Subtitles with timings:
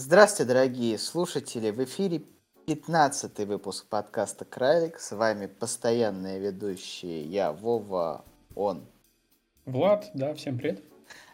[0.00, 1.72] Здравствуйте, дорогие слушатели!
[1.72, 2.22] В эфире
[2.66, 5.00] 15 выпуск подкаста Кралик.
[5.00, 8.24] С вами постоянные ведущие я, Вова,
[8.54, 8.86] он.
[9.66, 10.84] Влад, да, всем привет.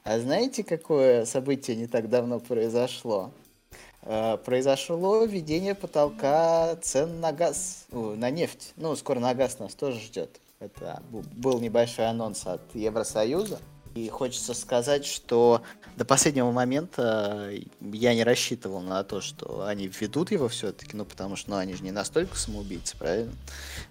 [0.02, 3.32] А знаете, какое событие не так давно произошло?
[4.00, 8.72] Э, произошло введение потолка цен на газ, на нефть.
[8.76, 10.40] Ну, скоро на газ нас тоже ждет.
[10.58, 13.58] Это был небольшой анонс от Евросоюза.
[13.94, 15.62] И хочется сказать, что
[15.96, 17.50] до последнего момента
[17.80, 21.74] я не рассчитывал на то, что они введут его все-таки, ну потому что ну, они
[21.74, 23.32] же не настолько самоубийцы, правильно?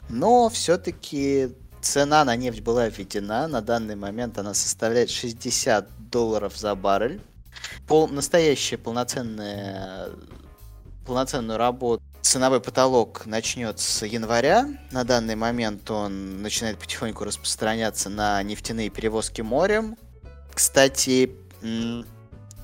[0.09, 3.47] Но все-таки цена на нефть была введена.
[3.47, 7.21] На данный момент она составляет 60 долларов за баррель.
[7.87, 10.09] Пол, настоящая полноценная,
[11.05, 14.67] полноценную работу ценовой потолок начнется с января.
[14.91, 19.97] На данный момент он начинает потихоньку распространяться на нефтяные перевозки морем.
[20.53, 21.35] Кстати,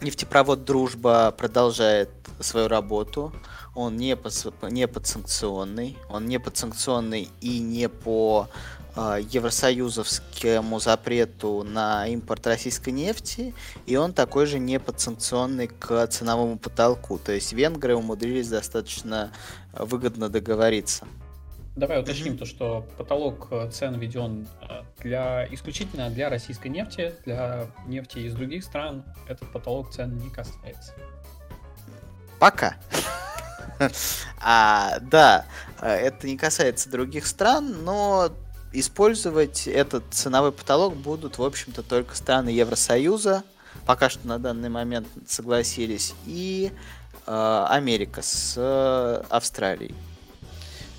[0.02, 2.10] нефтепровод «Дружба» продолжает
[2.40, 3.34] свою работу.
[3.76, 4.30] Он не, по,
[4.70, 5.98] не подсанкционный.
[6.10, 8.48] Он не подсанкционный и не по
[9.20, 13.54] евросоюзовскому запрету на импорт российской нефти.
[13.86, 17.18] И он такой же не подсанкционный к ценовому потолку.
[17.18, 19.32] То есть венгры умудрились достаточно
[19.74, 21.06] выгодно договориться.
[21.80, 27.68] Давай уточним то, что потолок э, цен введен э, для, исключительно для российской нефти, для
[27.88, 30.94] нефти из других стран этот потолок цен не касается.
[32.40, 32.76] Пока.
[34.42, 35.46] А, да,
[35.80, 38.30] э, это не касается других стран, но
[38.72, 43.44] использовать этот ценовой потолок будут, в общем-то, только страны Евросоюза,
[43.86, 46.72] пока что на данный момент согласились, и
[47.26, 49.96] э, Америка с э, Австралией.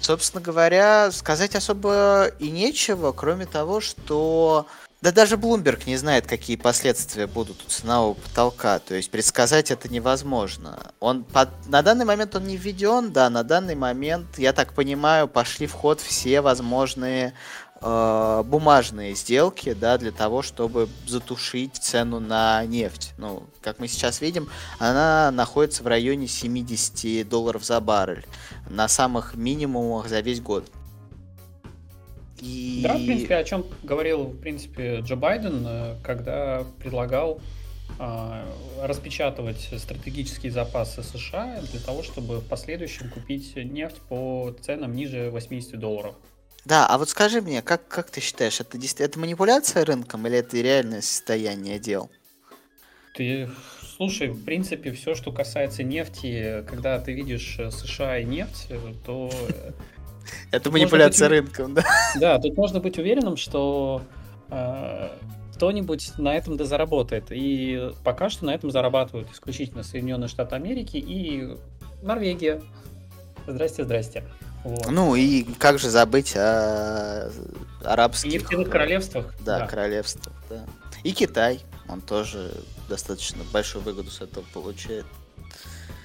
[0.00, 4.66] Собственно говоря, сказать особо и нечего, кроме того, что
[5.02, 8.78] да даже Bloomberg не знает, какие последствия будут у ценового потолка.
[8.80, 10.92] То есть предсказать это невозможно.
[11.00, 11.48] Он под...
[11.68, 15.72] На данный момент он не введен, да, на данный момент, я так понимаю, пошли в
[15.72, 17.32] ход все возможные
[17.80, 23.14] э, бумажные сделки, да, для того, чтобы затушить цену на нефть.
[23.16, 28.26] Ну, как мы сейчас видим, она находится в районе 70 долларов за баррель
[28.68, 30.70] на самых минимумах за весь год.
[32.40, 32.80] И...
[32.82, 37.40] Да, в принципе, о чем говорил, в принципе, Джо Байден, э, когда предлагал
[37.98, 38.44] э,
[38.82, 45.78] распечатывать стратегические запасы США для того, чтобы в последующем купить нефть по ценам ниже 80
[45.78, 46.14] долларов.
[46.64, 50.56] Да, а вот скажи мне, как, как ты считаешь, это, это манипуляция рынком или это
[50.58, 52.10] реальное состояние дел?
[53.14, 53.48] Ты
[54.00, 58.78] слушай, в принципе, все, что касается нефти, когда ты видишь э, США и нефть, э,
[59.04, 59.30] то...
[60.50, 61.84] Э, это манипуляция рынком, да?
[62.18, 64.02] Да, тут можно быть уверенным, что
[65.60, 67.26] кто-нибудь на этом да заработает.
[67.28, 71.54] И пока что на этом зарабатывают исключительно Соединенные Штаты Америки и
[72.02, 72.62] Норвегия.
[73.46, 74.24] Здрасте, здрасте.
[74.64, 74.90] Вот.
[74.90, 77.30] Ну и как же забыть о
[77.84, 78.30] арабских...
[78.30, 79.34] И нефтяных королевствах.
[79.44, 79.66] Да, да.
[79.66, 80.64] королевствах, да.
[81.04, 82.52] И Китай, он тоже
[82.88, 85.04] достаточно большую выгоду с этого получает.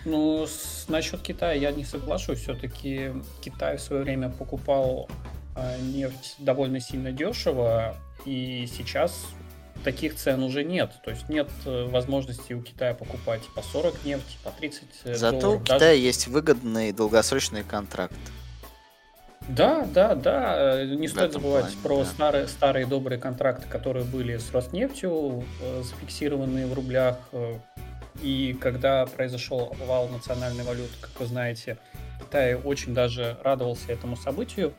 [0.05, 2.39] Ну, с, насчет Китая я не соглашусь.
[2.39, 3.11] Все-таки
[3.41, 5.09] Китай в свое время покупал
[5.55, 7.95] э, нефть довольно сильно дешево,
[8.25, 9.25] и сейчас
[9.83, 10.91] таких цен уже нет.
[11.03, 15.39] То есть нет э, возможности у Китая покупать по 40 нефти, по 30 э, Зато
[15.39, 15.61] долларов.
[15.61, 15.99] у Китая даже...
[16.01, 18.15] есть выгодный долгосрочный контракт.
[19.47, 20.81] Да, да, да.
[20.81, 22.05] Э, не стоит забывать плане, про да.
[22.05, 25.43] старые, старые добрые контракты, которые были с Роснефтью,
[25.81, 27.17] зафиксированные в рублях.
[28.15, 31.77] Э, и когда произошел обвал национальной валюты, как вы знаете,
[32.19, 34.73] Китай очень даже радовался этому событию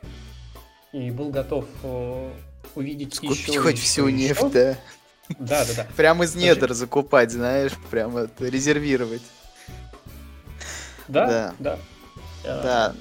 [0.91, 1.65] и был готов
[2.75, 4.77] увидеть Скупить еще хоть всю нефть, да?
[5.39, 5.87] Да, да, да.
[5.95, 9.21] Прям из недр закупать, знаешь, прям это резервировать.
[11.07, 11.79] Да, да.
[12.43, 12.63] да.
[12.63, 12.95] Да,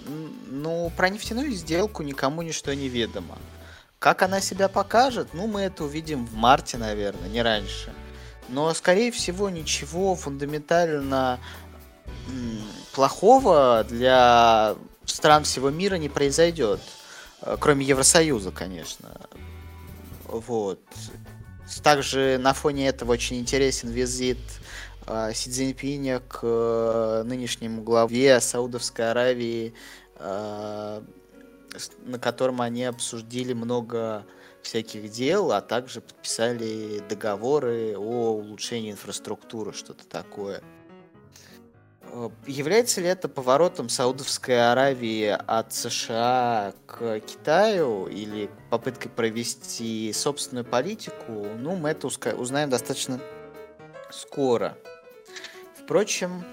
[0.49, 3.39] ну, про нефтяную сделку никому ничто не ведомо.
[4.01, 7.93] Как она себя покажет, ну, мы это увидим в марте, наверное, не раньше.
[8.49, 11.41] Но, скорее всего, ничего фундаментально
[12.93, 16.81] плохого для стран всего мира не произойдет.
[17.43, 19.21] Э, кроме Евросоюза, конечно.
[20.25, 20.81] Вот.
[21.83, 24.39] Также на фоне этого очень интересен визит
[25.07, 29.75] э, Си Цзиньпиня к э, нынешнему главе Саудовской Аравии
[30.19, 31.03] Э,
[32.07, 34.25] на котором они обсудили много
[34.67, 40.61] всяких дел, а также подписали договоры о улучшении инфраструктуры, что-то такое.
[42.03, 50.65] Э, является ли это поворотом Саудовской Аравии от США к Китаю или попыткой провести собственную
[50.65, 51.47] политику?
[51.59, 53.21] Ну, мы это узнаем достаточно
[54.11, 54.77] скоро.
[55.79, 56.45] Впрочем,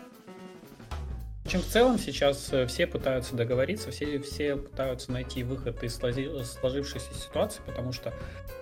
[1.46, 7.14] общем, в целом сейчас э, все пытаются договориться, все, все пытаются найти выход из сложившейся
[7.14, 8.14] ситуации, потому что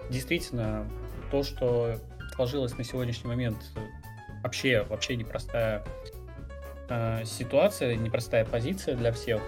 [0.09, 0.89] действительно
[1.29, 1.99] то, что
[2.35, 3.57] сложилось на сегодняшний момент,
[4.43, 5.83] вообще, вообще непростая
[6.89, 9.41] э, ситуация, непростая позиция для всех.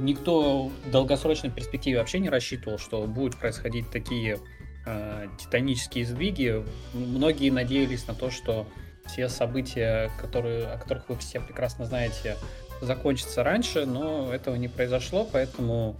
[0.00, 4.38] Никто в долгосрочной перспективе вообще не рассчитывал, что будут происходить такие
[4.86, 6.62] э, титанические сдвиги.
[6.92, 8.66] Многие надеялись на то, что
[9.08, 12.36] все события, которые, о которых вы все прекрасно знаете,
[12.80, 15.96] закончатся раньше, но этого не произошло, поэтому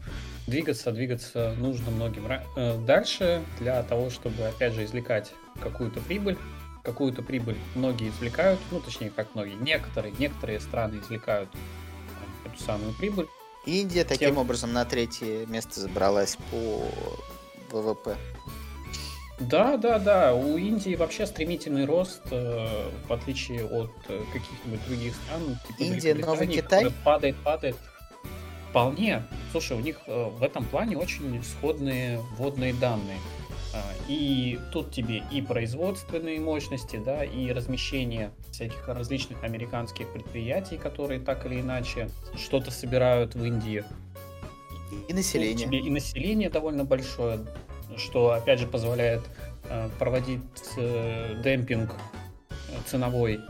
[0.47, 6.39] двигаться, двигаться нужно многим э, дальше для того, чтобы, опять же, извлекать какую-то прибыль.
[6.85, 12.95] Какую-то прибыль многие извлекают, ну, точнее, как многие, некоторые, некоторые страны извлекают э, эту самую
[12.95, 13.27] прибыль.
[13.67, 14.39] Индия таким Тем...
[14.39, 16.83] образом на третье место забралась по
[17.71, 18.17] ВВП.
[19.41, 20.35] Да, да, да.
[20.35, 25.59] У Индии вообще стремительный рост, э, в отличие от э, каких-нибудь других стран.
[25.67, 26.87] Типа Индия, Новый Китай?
[27.05, 27.77] Падает, падает.
[28.71, 29.23] Вполне.
[29.53, 33.19] Слушай, у них э, в этом плане очень сходные вводные данные.
[33.75, 41.21] А, и тут тебе и производственные мощности, да, и размещение всяких различных американских предприятий, которые
[41.21, 43.85] так или иначе что-то собирают в Индии.
[45.07, 45.67] И население.
[45.67, 47.41] Тут тебе и население довольно большое,
[47.99, 49.23] что, опять же, позволяет
[49.65, 50.41] э, проводить
[50.77, 51.95] э, демпинг
[52.87, 53.41] ценовой,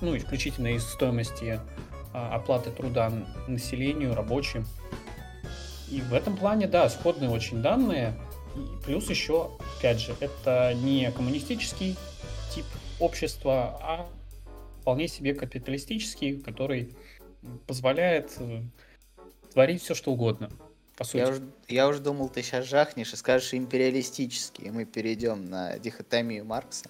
[0.00, 1.60] ну, исключительно из стоимости
[2.14, 3.12] э, оплаты труда
[3.46, 4.66] населению, рабочим.
[5.90, 8.14] И в этом плане, да, сходные очень данные.
[8.56, 11.96] И плюс еще, опять же, это не коммунистический
[12.54, 12.64] тип
[12.98, 14.06] общества, а
[14.80, 16.96] вполне себе капиталистический, который
[17.66, 18.62] позволяет э,
[19.52, 20.50] творить все, что угодно
[20.96, 21.18] по сути.
[21.18, 25.78] Я уже, я уже думал, ты сейчас жахнешь и скажешь империалистический, и мы перейдем на
[25.78, 26.86] дихотомию Маркса.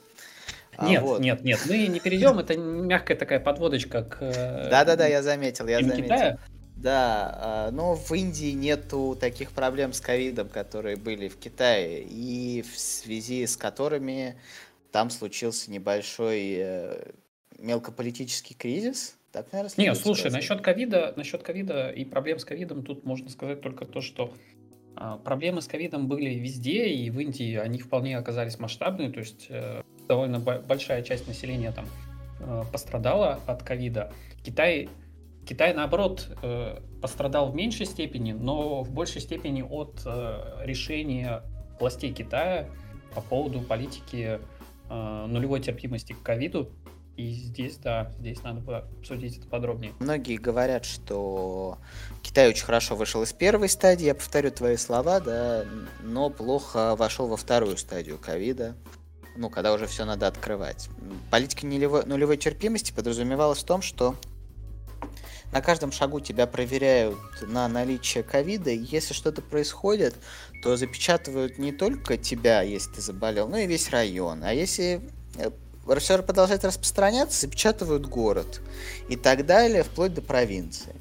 [0.77, 1.21] А нет, вот.
[1.21, 4.19] нет, нет, мы не перейдем, это мягкая такая подводочка к...
[4.21, 6.05] Э, Да-да-да, я заметил, я заметил.
[6.05, 6.39] Китая.
[6.77, 12.63] Да, а, но в Индии нету таких проблем с ковидом, которые были в Китае, и
[12.63, 14.37] в связи с которыми
[14.93, 17.13] там случился небольшой э,
[17.59, 23.05] мелкополитический кризис, так, наверное, Не, слушай, насчет ковида, насчет ковида и проблем с ковидом тут
[23.05, 24.33] можно сказать только то, что
[24.97, 29.49] а, проблемы с ковидом были везде, и в Индии они вполне оказались масштабные, то есть
[29.51, 31.85] э, довольно большая часть населения там
[32.41, 34.11] э, пострадала от ковида.
[34.43, 34.89] Китай,
[35.47, 41.43] Китай, наоборот, э, пострадал в меньшей степени, но в большей степени от э, решения
[41.79, 42.71] властей Китая
[43.15, 44.41] по поводу политики
[44.89, 46.73] э, нулевой терпимости к ковиду,
[47.17, 49.95] и здесь, да, здесь надо бы обсудить это подробнее.
[50.01, 51.79] Многие говорят, что
[52.23, 55.65] Китай очень хорошо вышел из первой стадии, я повторю твои слова, да,
[56.03, 58.77] но плохо вошел во вторую стадию ковида,
[59.37, 60.89] ну, когда уже все надо открывать.
[61.31, 64.15] Политика нулевой, нулевой терпимости подразумевалась в том, что
[65.53, 70.15] на каждом шагу тебя проверяют на наличие ковида, и если что-то происходит,
[70.63, 74.43] то запечатывают не только тебя, если ты заболел, но и весь район.
[74.43, 75.01] А если
[75.99, 78.61] все продолжает распространяться, запечатывают город
[79.09, 80.95] и так далее, вплоть до провинции.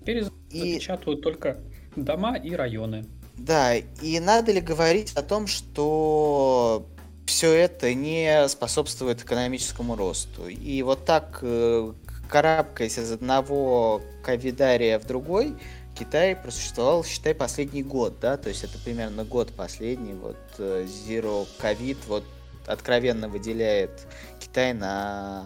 [0.00, 0.72] Теперь и...
[0.74, 1.58] запечатывают только
[1.96, 3.06] дома и районы.
[3.36, 6.86] Да, и надо ли говорить о том, что
[7.26, 10.48] все это не способствует экономическому росту.
[10.48, 11.92] И вот так, э,
[12.28, 15.54] карабкаясь из одного ковидария в другой,
[15.96, 21.46] Китай просуществовал, считай, последний год, да, то есть это примерно год последний, вот э, Zero
[21.60, 22.24] COVID, вот
[22.68, 24.06] откровенно выделяет
[24.38, 25.44] Китай на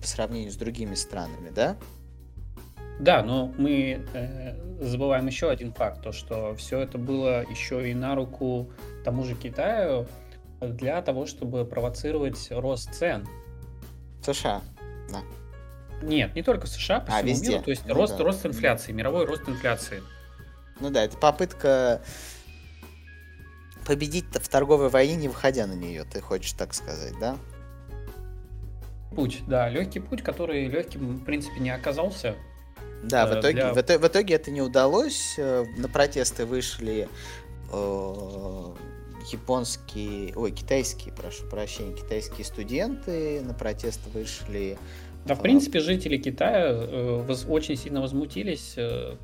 [0.00, 1.76] по сравнению с другими странами, да?
[3.00, 7.94] Да, но мы э, забываем еще один факт, то что все это было еще и
[7.94, 8.70] на руку
[9.04, 10.06] тому же Китаю
[10.60, 13.26] для того, чтобы провоцировать рост цен.
[14.24, 14.60] США,
[15.10, 15.20] да.
[16.02, 17.50] Нет, не только США, по а, всему везде.
[17.50, 18.24] миру, то есть ну, рост, да.
[18.24, 20.02] рост инфляции, мировой рост инфляции.
[20.80, 22.02] Ну да, это попытка
[23.86, 27.36] победить в торговой войне, не выходя на нее, ты хочешь так сказать, да?
[29.14, 32.34] Путь, да, легкий путь, который легким, в принципе, не оказался.
[33.02, 33.74] Да, в, э, итоге, для...
[33.74, 35.34] в, итоге, в итоге это не удалось.
[35.36, 37.08] Э, на протесты вышли
[37.72, 38.74] э,
[39.30, 43.42] японские, ой, китайские, прошу прощения, китайские студенты.
[43.42, 44.78] На протесты вышли.
[45.26, 49.16] Да, в э, принципе, жители Китая э, очень сильно возмутились э,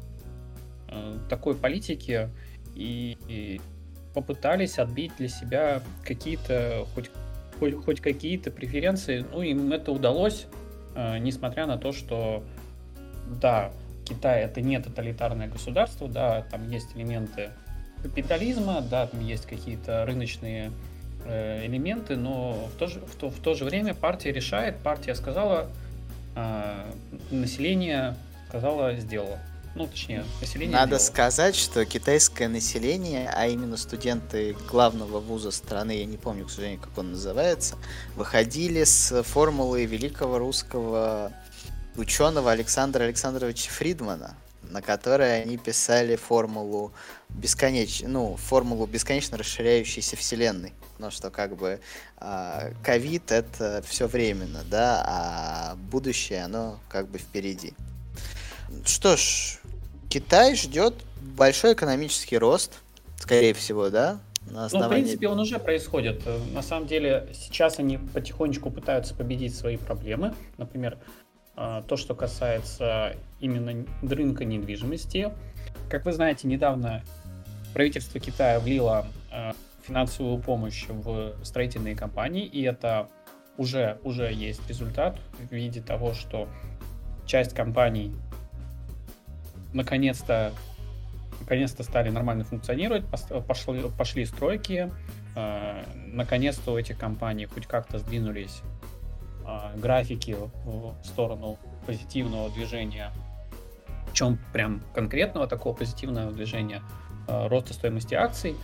[0.88, 2.30] э, такой политике
[2.74, 3.60] и, и
[4.18, 7.08] попытались отбить для себя какие-то, хоть,
[7.60, 9.24] хоть, хоть какие-то преференции.
[9.30, 10.46] Ну, им это удалось,
[10.96, 12.42] э, несмотря на то, что,
[13.40, 13.70] да,
[14.04, 17.50] Китай это не тоталитарное государство, да, там есть элементы
[18.02, 20.72] капитализма, да, там есть какие-то рыночные
[21.24, 25.14] э, элементы, но в то, же, в, то, в то же время партия решает, партия
[25.14, 25.70] сказала,
[26.34, 26.90] э,
[27.30, 28.16] население
[28.48, 29.38] сказала, сделала.
[29.78, 31.12] Ну, точнее, население Надо сделало.
[31.12, 36.80] сказать, что китайское население, а именно студенты главного вуза страны, я не помню, к сожалению,
[36.80, 37.76] как он называется,
[38.16, 41.32] выходили с формулы великого русского
[41.96, 46.92] ученого Александра Александровича Фридмана, на которой они писали формулу
[47.28, 48.02] бесконеч...
[48.04, 50.72] ну, формулу бесконечно расширяющейся вселенной.
[50.98, 51.80] Ну, что как бы
[52.16, 57.74] а, ковид это все временно, да, а будущее оно как бы впереди.
[58.84, 59.57] Что ж,
[60.08, 60.94] Китай ждет
[61.36, 62.80] большой экономический рост,
[63.18, 64.18] скорее всего, да?
[64.50, 64.88] На основании...
[64.88, 66.22] Ну, в принципе, он уже происходит.
[66.54, 70.34] На самом деле, сейчас они потихонечку пытаются победить свои проблемы.
[70.56, 70.98] Например,
[71.56, 75.32] а, то, что касается именно рынка недвижимости.
[75.90, 77.02] Как вы знаете, недавно
[77.74, 83.08] правительство Китая влило а, финансовую помощь в строительные компании, и это
[83.56, 86.48] уже, уже есть результат в виде того, что
[87.26, 88.14] часть компаний
[89.78, 90.52] наконец-то
[91.40, 93.04] наконец-то стали нормально функционировать,
[93.46, 94.90] пошли, пошли стройки,
[95.34, 98.60] э, наконец-то у этих компаний хоть как-то сдвинулись
[99.46, 103.12] э, графики в сторону позитивного движения,
[104.10, 106.82] в чем прям конкретного такого позитивного движения
[107.28, 108.54] э, роста стоимости акций.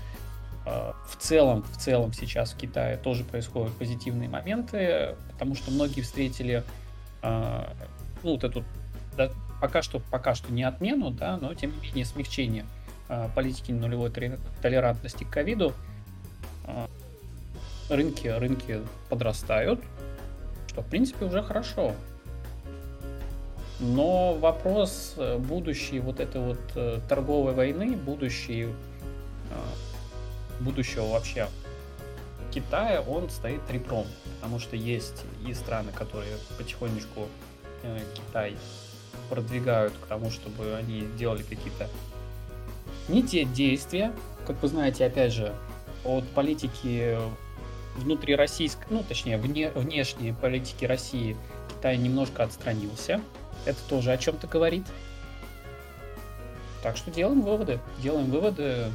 [0.67, 6.03] Э, в целом, в целом сейчас в Китае тоже происходят позитивные моменты, потому что многие
[6.03, 6.65] встретили
[7.23, 7.65] э,
[8.23, 8.65] ну, вот эту
[9.65, 12.67] пока что, пока что не отмену, да, но тем не менее смягчение
[13.09, 14.11] э, политики нулевой
[14.61, 15.73] толерантности к ковиду.
[16.67, 16.87] Э,
[17.89, 19.81] рынки, рынки подрастают,
[20.67, 21.95] что в принципе уже хорошо.
[23.81, 28.71] Но вопрос э, будущей вот этой вот э, торговой войны, будущей, э,
[30.61, 31.49] будущего вообще
[32.51, 34.07] Китая, он стоит ребром.
[34.43, 37.29] Потому что есть и страны, которые потихонечку
[37.83, 38.59] э, Китай
[39.29, 41.89] продвигают к тому, чтобы они делали какие-то
[43.09, 44.13] не те действия,
[44.47, 45.55] как вы знаете, опять же,
[46.05, 47.19] от политики
[47.97, 51.37] внутри российской, ну, точнее, вне, внешней политики России
[51.69, 53.21] Китай немножко отстранился.
[53.65, 54.85] Это тоже о чем-то говорит.
[56.83, 57.81] Так что делаем выводы.
[58.03, 58.91] Делаем выводы.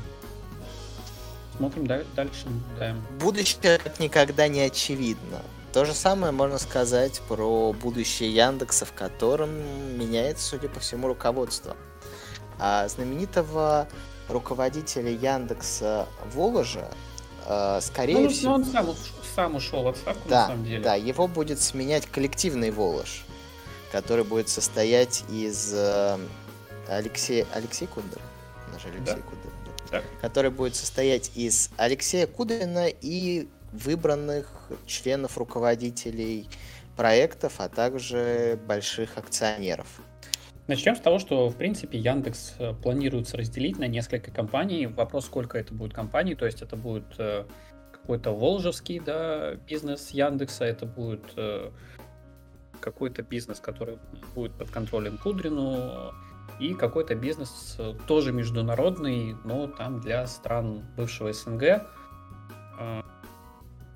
[1.58, 2.46] Смотрим дальше.
[2.78, 2.96] Да.
[3.20, 5.42] Будущее никогда не очевидно.
[5.72, 9.52] То же самое можно сказать про будущее Яндекса, в котором
[9.98, 11.78] меняется, судя по всему, руководство.
[12.58, 13.88] А знаменитого
[14.28, 16.90] руководителя Яндекса Воложа,
[17.46, 18.54] э, скорее ну, всего...
[18.54, 18.96] он сам,
[19.36, 20.84] сам ушел в отставку, да, на самом деле.
[20.84, 23.24] Да, его будет сменять коллективный Волож,
[23.92, 26.18] который будет состоять из э,
[26.88, 27.46] Алексея...
[27.54, 28.20] Алексей Кундер?
[28.74, 29.22] Наш Алексей да.
[29.22, 29.52] Кундер.
[29.92, 30.02] Да.
[30.22, 36.48] Который будет состоять из Алексея Кудрина и выбранных членов руководителей
[36.96, 39.88] проектов, а также больших акционеров.
[40.70, 44.86] Начнем с того, что, в принципе, Яндекс э, планируется разделить на несколько компаний.
[44.86, 47.46] Вопрос, сколько это будет компаний, то есть это будет э,
[47.92, 51.72] какой-то волжевский да, бизнес Яндекса, это будет э,
[52.82, 53.98] какой-то бизнес, который
[54.36, 56.14] будет под контролем Кудрину,
[56.60, 61.82] и какой-то бизнес тоже международный, но там для стран бывшего СНГ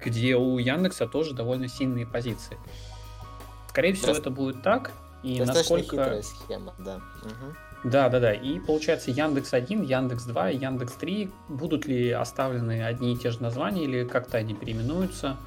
[0.04, 2.58] где у Яндекса тоже довольно сильные позиции.
[3.70, 4.22] Скорее всего, Просто...
[4.22, 4.92] это будет так.
[5.24, 6.04] И Достаточно насколько...
[6.04, 6.96] хитрая схема, да.
[7.24, 7.90] Угу.
[7.90, 8.34] Да, да, да.
[8.34, 13.32] И получается Яндекс 1, Яндекс 2 и Яндекс 3 будут ли оставлены одни и те
[13.32, 15.38] же названия или как-то они переименуются?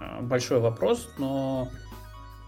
[0.00, 1.68] А, большой вопрос, но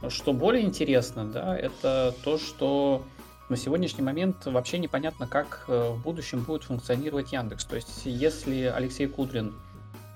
[0.09, 3.03] что более интересно, да, это то, что
[3.49, 7.65] на сегодняшний момент вообще непонятно, как э, в будущем будет функционировать Яндекс.
[7.65, 9.55] То есть, если Алексей Кудрин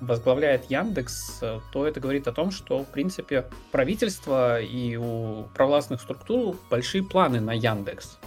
[0.01, 6.01] возглавляет Яндекс, э, то это говорит о том, что, в принципе, правительство и у провластных
[6.01, 8.19] структур большие планы на Яндекс.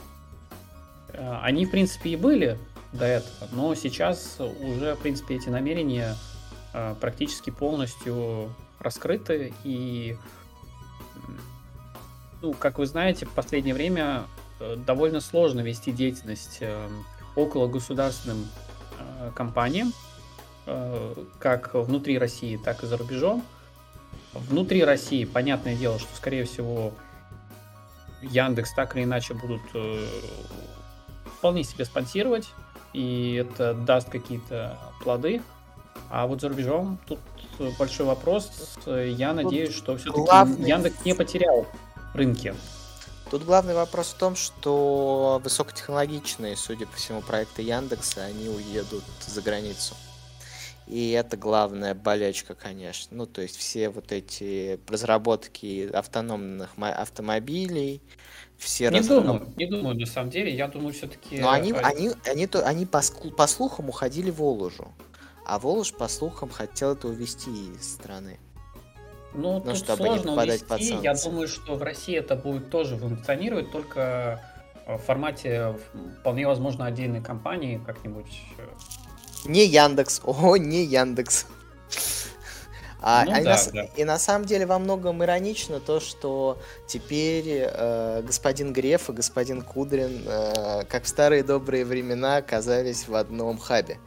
[1.14, 2.58] Э, они, в принципе, и были
[2.92, 6.16] до этого, но сейчас уже, в принципе, эти намерения
[6.74, 10.18] э, практически полностью раскрыты и
[12.42, 14.24] ну, как вы знаете, в последнее время
[14.78, 16.60] довольно сложно вести деятельность
[17.36, 18.48] около государственным
[19.36, 20.11] компаниям, Э,
[21.40, 23.44] как внутри России, так и за рубежом.
[24.34, 26.94] Внутри России, понятное дело, что, скорее всего,
[28.22, 30.08] Яндекс так или иначе будут э,
[31.38, 32.48] вполне себе спонсировать,
[32.94, 35.42] и это даст какие-то плоды.
[36.10, 37.20] А вот за рубежом тут
[37.78, 38.78] большой вопрос.
[38.86, 40.70] Я надеюсь, что все-таки главный...
[40.70, 41.68] Яндекс не потерял
[42.14, 42.56] рынки.
[43.30, 49.42] Тут главный вопрос в том, что высокотехнологичные, судя по всему, проекты Яндекса, они уедут за
[49.42, 49.96] границу.
[50.92, 53.16] И это главная болечка, конечно.
[53.16, 58.02] Ну, то есть все вот эти разработки автономных автомобилей,
[58.58, 59.24] все не разраб...
[59.24, 60.54] думаю, не думаю, на самом деле.
[60.54, 61.40] Я думаю, все-таки...
[61.40, 63.02] Но они, они, они, они, то, они по,
[63.38, 64.92] по слухам уходили в Волужу.
[65.46, 68.38] А Волож, по слухам, хотел это увезти из страны.
[69.34, 70.66] Ну, ну тут чтобы сложно не увести.
[70.66, 74.44] Под Я думаю, что в России это будет тоже функционировать, только
[74.86, 75.74] в формате
[76.20, 78.42] вполне возможно отдельной компании как-нибудь.
[79.46, 79.50] Э.
[79.50, 80.22] Не Яндекс.
[80.26, 81.46] О, не Яндекс.
[83.04, 83.84] А, ну, а да, и, на, да.
[83.96, 89.64] и на самом деле во многом иронично то, что теперь э, господин Греф и господин
[89.64, 93.98] Кудрин, э, как в старые добрые времена, оказались в одном хабе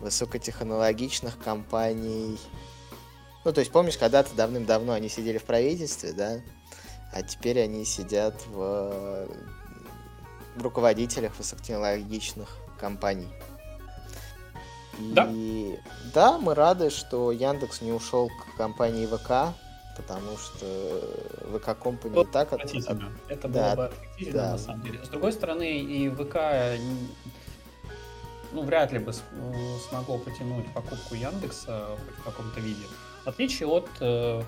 [0.00, 2.38] высокотехнологичных компаний.
[3.44, 6.40] Ну, то есть, помнишь, когда-то давным-давно они сидели в правительстве, да?
[7.12, 9.28] А теперь они сидят в,
[10.56, 12.48] в руководителях высокотехнологичных
[12.80, 13.28] компаний.
[14.98, 15.28] Да.
[15.32, 15.78] И
[16.14, 19.56] да, мы рады, что Яндекс не ушел к компании ВК,
[19.96, 20.66] потому что
[21.52, 22.52] ВК Company и так...
[22.52, 22.62] От...
[23.28, 24.50] Это было да, бы отвратительно, да.
[24.52, 25.04] на самом деле.
[25.04, 26.36] С другой стороны, и ВК
[28.52, 29.12] ну, вряд ли бы
[29.88, 32.84] смогло потянуть покупку Яндекса в каком-то виде.
[33.24, 34.42] В отличие от, э,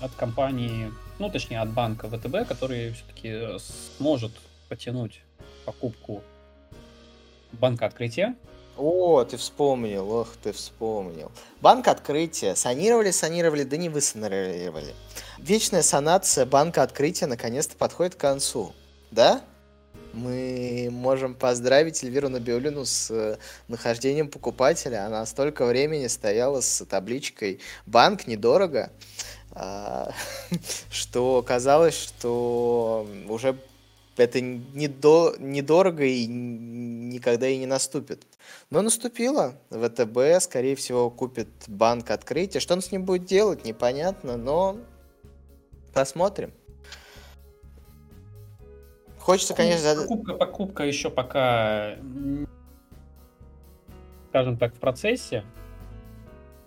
[0.00, 3.58] от компании, ну, точнее, от банка ВТБ, который все-таки
[3.98, 4.32] сможет
[4.68, 5.20] потянуть
[5.64, 6.22] покупку
[7.52, 8.36] банка открытия.
[8.78, 11.32] О, ты вспомнил, ох, ты вспомнил.
[11.60, 12.54] Банк открытия.
[12.54, 14.94] Санировали, санировали, да не высанировали.
[15.38, 18.72] Вечная санация банка открытия наконец-то подходит к концу.
[19.10, 19.42] Да?
[20.12, 23.36] мы можем поздравить Эльвиру Набиулину с э,
[23.68, 25.06] нахождением покупателя.
[25.06, 28.90] Она столько времени стояла с табличкой «Банк недорого»,
[29.52, 30.12] а,
[30.90, 33.58] что казалось, что уже
[34.20, 38.26] это недо, недорого и никогда и не наступит.
[38.70, 39.54] Но наступило.
[39.70, 42.60] ВТБ, скорее всего, купит банк открытия.
[42.60, 44.78] Что он с ним будет делать, непонятно, но
[45.92, 46.52] посмотрим.
[49.18, 49.94] Хочется, конечно...
[49.94, 51.96] Покупка, покупка еще пока,
[54.30, 55.44] скажем так, в процессе.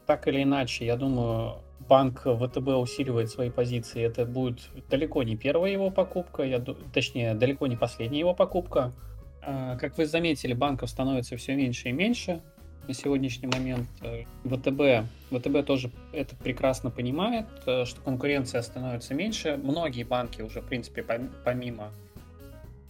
[0.06, 1.56] Так или иначе, я думаю,
[1.92, 4.02] банк ВТБ усиливает свои позиции.
[4.02, 8.94] Это будет далеко не первая его покупка, я, точнее, далеко не последняя его покупка.
[9.42, 12.40] А, как вы заметили, банков становится все меньше и меньше
[12.88, 13.90] на сегодняшний момент.
[14.04, 19.60] Э, ВТБ, ВТБ тоже это прекрасно понимает, э, что конкуренция становится меньше.
[19.62, 21.04] Многие банки уже, в принципе,
[21.44, 21.92] помимо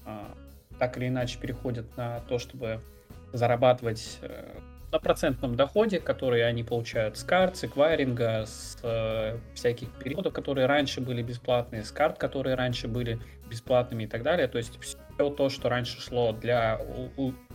[0.05, 0.31] а,
[0.77, 2.81] так или иначе переходят на то, чтобы
[3.33, 4.59] зарабатывать э,
[4.91, 10.67] на процентном доходе, который они получают с карт, с эквайринга, с э, всяких периодов, которые
[10.67, 14.47] раньше были бесплатные, с карт, которые раньше были бесплатными и так далее.
[14.47, 14.97] То есть все
[15.29, 16.79] то, что раньше шло для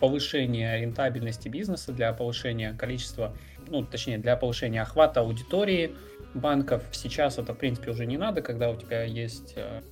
[0.00, 3.36] повышения рентабельности бизнеса, для повышения количества,
[3.68, 5.94] ну, точнее, для повышения охвата аудитории
[6.34, 9.82] банков, сейчас это, в принципе, уже не надо, когда у тебя есть э,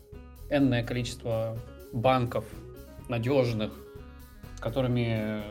[0.50, 1.58] энное количество
[1.92, 2.44] банков
[3.08, 3.72] надежных,
[4.60, 5.42] которыми,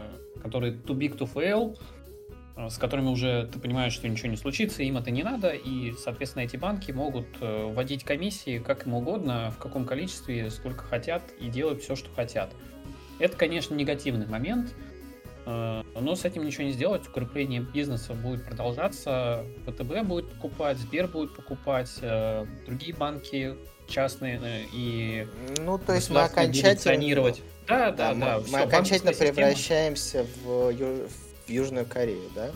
[0.43, 1.77] которые too big to fail,
[2.55, 5.93] э, с которыми уже ты понимаешь, что ничего не случится, им это не надо, и,
[5.93, 11.23] соответственно, эти банки могут э, вводить комиссии как им угодно, в каком количестве, сколько хотят,
[11.39, 12.53] и делать все, что хотят.
[13.19, 14.73] Это, конечно, негативный момент,
[15.45, 17.07] э, но с этим ничего не сделать.
[17.07, 21.91] Укрепление бизнеса будет продолжаться, ВТБ будет покупать, Сбер будет покупать,
[22.65, 23.55] другие банки
[23.87, 25.27] частные э, и
[25.59, 27.33] ну то есть мы окончательно
[27.67, 31.07] да да да, да мы, мы окончательно превращаемся в, ю...
[31.45, 32.51] в южную Корею да?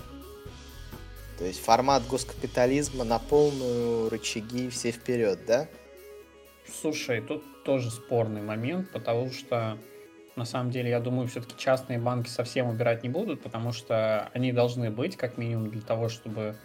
[1.37, 5.67] То есть формат госкапитализма на полную рычаги все вперед да?
[6.81, 9.77] Слушай тут тоже спорный момент потому что
[10.37, 14.53] на самом деле, я думаю, все-таки частные банки совсем убирать не будут, потому что они
[14.53, 16.55] должны быть, как минимум, для того, чтобы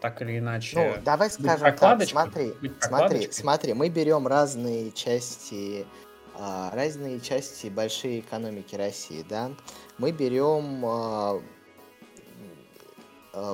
[0.00, 0.76] так или иначе.
[0.76, 5.86] Ну, давай скажем так, смотри, смотри, смотри, мы берем разные части,
[6.34, 9.50] а, разные части большой экономики России, да.
[9.98, 11.40] Мы берем а,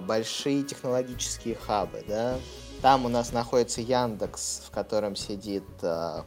[0.02, 2.38] большие технологические хабы, да.
[2.80, 5.64] Там у нас находится Яндекс, в котором сидит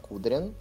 [0.04, 0.56] Кудрин,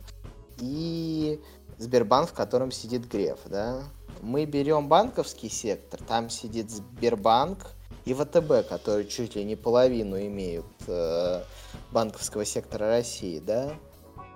[0.58, 1.40] и
[1.78, 3.82] Сбербанк, в котором сидит Греф, да.
[4.20, 10.66] Мы берем банковский сектор, там сидит Сбербанк, и ВТБ, которые чуть ли не половину имеют
[10.86, 11.42] э,
[11.90, 13.74] банковского сектора России, да,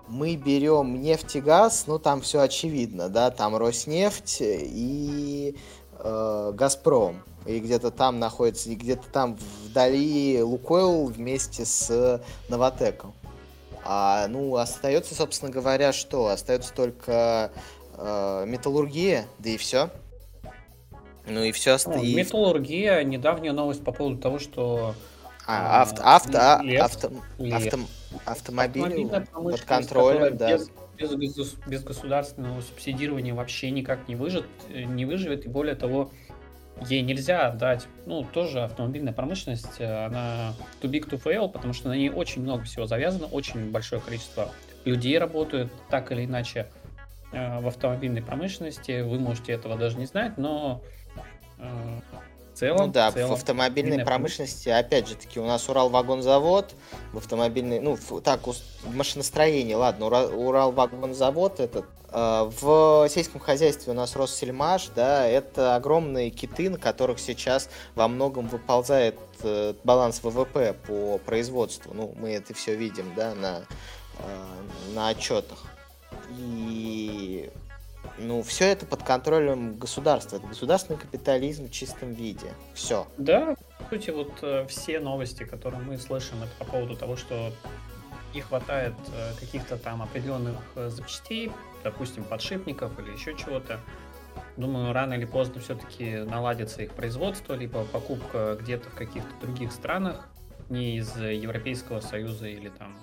[0.09, 5.57] мы берем нефть и газ, ну там все очевидно, да, там Роснефть и
[5.99, 13.15] э, Газпром, и где-то там находится, и где-то там вдали Лукойл вместе с Новотеком.
[13.85, 16.29] А, ну, остается, собственно говоря, что?
[16.29, 17.51] Остается только
[17.95, 19.91] э, металлургия, да и все.
[21.29, 22.15] Ну и все остальное.
[22.15, 24.95] Металлургия, недавняя новость по поводу того, что
[25.47, 27.11] а, авто, авто, а, лет, авто,
[27.53, 27.79] авто,
[28.27, 30.59] автомобили под контролем, да.
[30.99, 36.11] Без, без, без государственного субсидирования вообще никак не, выжит, не выживет, и более того,
[36.89, 41.95] ей нельзя отдать, ну, тоже автомобильная промышленность, она too big to fail, потому что на
[41.95, 44.51] ней очень много всего завязано, очень большое количество
[44.85, 46.67] людей работают так или иначе
[47.33, 50.83] э, в автомобильной промышленности, вы можете этого даже не знать, но
[51.59, 52.01] э,
[52.59, 56.75] целом, ну да, в, целом, в автомобильной промышленности, опять же таки, у нас Уралвагонзавод,
[57.13, 63.93] в автомобильной, ну, в, так, в машиностроении, ладно, Урал, Уралвагонзавод этот, э, в сельском хозяйстве
[63.93, 70.21] у нас Россельмаш, да, это огромные киты, на которых сейчас во многом выползает э, баланс
[70.23, 73.61] ВВП по производству, ну, мы это все видим, да, на,
[74.19, 75.65] э, на отчетах.
[76.31, 77.51] И
[78.21, 80.37] ну, все это под контролем государства.
[80.37, 82.53] Это государственный капитализм в чистом виде.
[82.75, 83.07] Все.
[83.17, 87.53] Да, по сути, вот э, все новости, которые мы слышим, это по поводу того, что
[88.35, 91.53] не хватает э, каких-то там определенных э, запчастей,
[91.85, 93.81] допустим, подшипников или еще чего-то.
[94.57, 100.29] Думаю, рано или поздно все-таки наладится их производство, либо покупка где-то в каких-то других странах,
[100.69, 102.99] не из Европейского Союза или там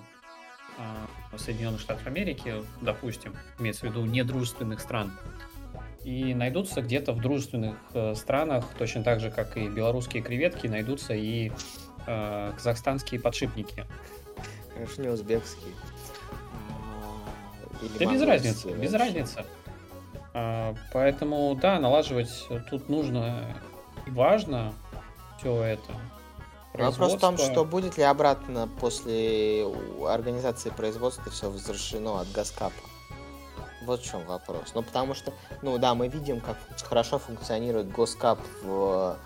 [0.78, 1.06] а,
[1.38, 5.12] Соединенных Штатов Америки, допустим, имеется в виду недружественных стран,
[6.04, 11.14] и найдутся где-то в дружественных э, странах, точно так же, как и белорусские креветки, найдутся
[11.14, 11.50] и
[12.06, 13.84] э, казахстанские подшипники.
[14.72, 15.74] Конечно, не узбекские.
[16.62, 19.44] А, или да без разницы, без разницы.
[20.32, 23.56] А, поэтому, да, налаживать тут нужно
[24.06, 24.74] и важно
[25.38, 25.92] все это.
[26.78, 29.66] Вопрос в том, что будет ли обратно после
[30.06, 32.72] организации производства все возвращено от Газкапа.
[33.86, 34.72] Вот в чем вопрос.
[34.74, 39.16] Ну, потому что, ну да, мы видим, как хорошо функционирует Госкап в,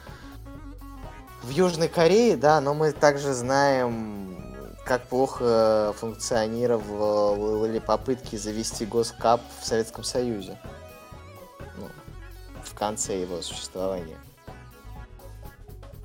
[1.43, 9.67] в Южной Корее, да, но мы также знаем, как плохо функционировали попытки завести Госкап в
[9.67, 10.59] Советском Союзе.
[11.79, 11.89] Ну,
[12.63, 14.19] в конце его существования.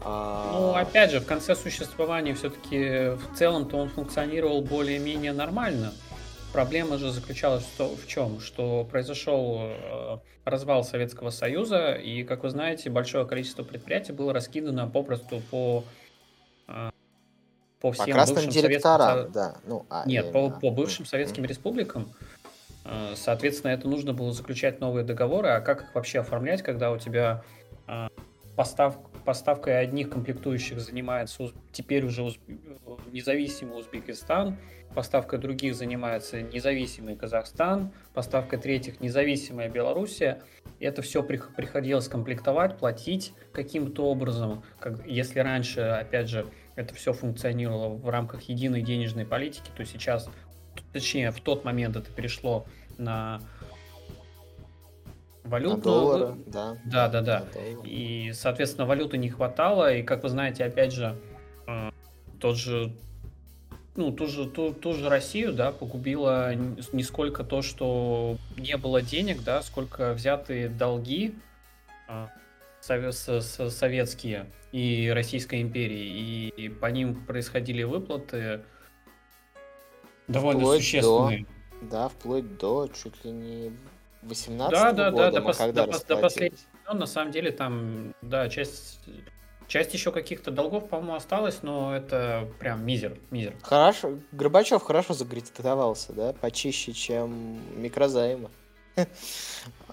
[0.06, 5.94] Ну, опять же, в конце существования все-таки в целом-то он функционировал более-менее нормально.
[6.54, 8.40] Проблема же заключалась в, в чем?
[8.40, 14.88] Что произошел э, развал Советского Союза, и, как вы знаете, большое количество предприятий было раскидано
[14.88, 15.84] попросту по
[16.68, 16.92] э,
[17.82, 19.34] по всем по красным бывшим директорам, советским...
[19.34, 19.56] да.
[19.66, 21.48] Ну, а, Нет, по, по бывшим советским mm.
[21.48, 22.14] республикам.
[22.86, 26.98] Э, соответственно, это нужно было заключать новые договоры, а как их вообще оформлять, когда у
[26.98, 27.44] тебя
[28.56, 32.24] постав, поставкой одних комплектующих занимается теперь уже
[33.12, 34.58] независимый Узбекистан,
[34.94, 40.42] поставкой других занимается независимый Казахстан, поставкой третьих независимая Белоруссия.
[40.80, 44.64] И это все приходилось комплектовать, платить каким-то образом.
[44.80, 50.30] Как, если раньше, опять же, это все функционировало в рамках единой денежной политики, то сейчас,
[50.94, 52.66] точнее, в тот момент это перешло
[52.98, 53.42] на
[55.46, 55.82] валюту.
[55.82, 56.78] доллары, да.
[56.86, 57.46] Да, да, да.
[57.84, 59.94] И, соответственно, валюты не хватало.
[59.94, 61.16] И, как вы знаете, опять же,
[61.68, 61.92] э,
[62.40, 62.94] тот же
[63.96, 69.02] ну, ту же, ту, ту же Россию, да, погубило не сколько то, что не было
[69.02, 71.34] денег, да, сколько взятые долги
[72.10, 72.28] э,
[72.82, 78.62] советские и Российской империи, и по ним происходили выплаты
[80.28, 81.46] довольно вплоть существенные.
[81.82, 83.72] До, да, вплоть до чуть ли не
[84.26, 85.74] 18 да, да, года да, до, пос, до,
[86.08, 86.60] до последних
[86.92, 89.00] на самом деле там, да, часть
[89.68, 93.56] Часть еще каких-то долгов, по-моему, осталось, но это прям мизер, мизер.
[93.64, 98.50] Хорошо, Горбачев хорошо заградитовался, да, почище, чем микрозаймы.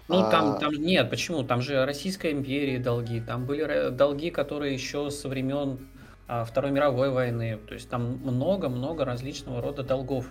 [0.08, 0.30] Ну, а...
[0.30, 1.44] там, там нет, почему?
[1.44, 5.78] Там же Российской империи долги, там были долги, которые еще со времен
[6.26, 7.58] а, Второй мировой войны.
[7.68, 10.26] То есть там много-много различного рода долгов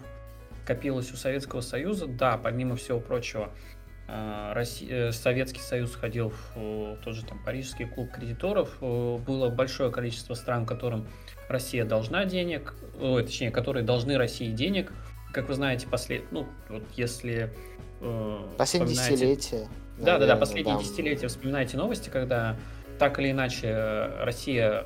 [0.65, 2.05] копилось у Советского Союза.
[2.07, 3.49] Да, помимо всего прочего,
[4.53, 8.77] Россия, э, Советский Союз ходил в тот же там Парижский клуб кредиторов.
[8.79, 11.07] Было большое количество стран, которым
[11.47, 14.91] Россия должна денег, ой, точнее, которые должны России денег.
[15.33, 16.23] Как вы знаете, послед...
[16.31, 17.53] ну, вот если...
[18.01, 19.67] Э, Последние десятилетия.
[19.97, 20.81] Да, да, да, последние да.
[20.81, 22.55] десятилетия вспоминаете новости, когда
[22.99, 24.85] так или иначе Россия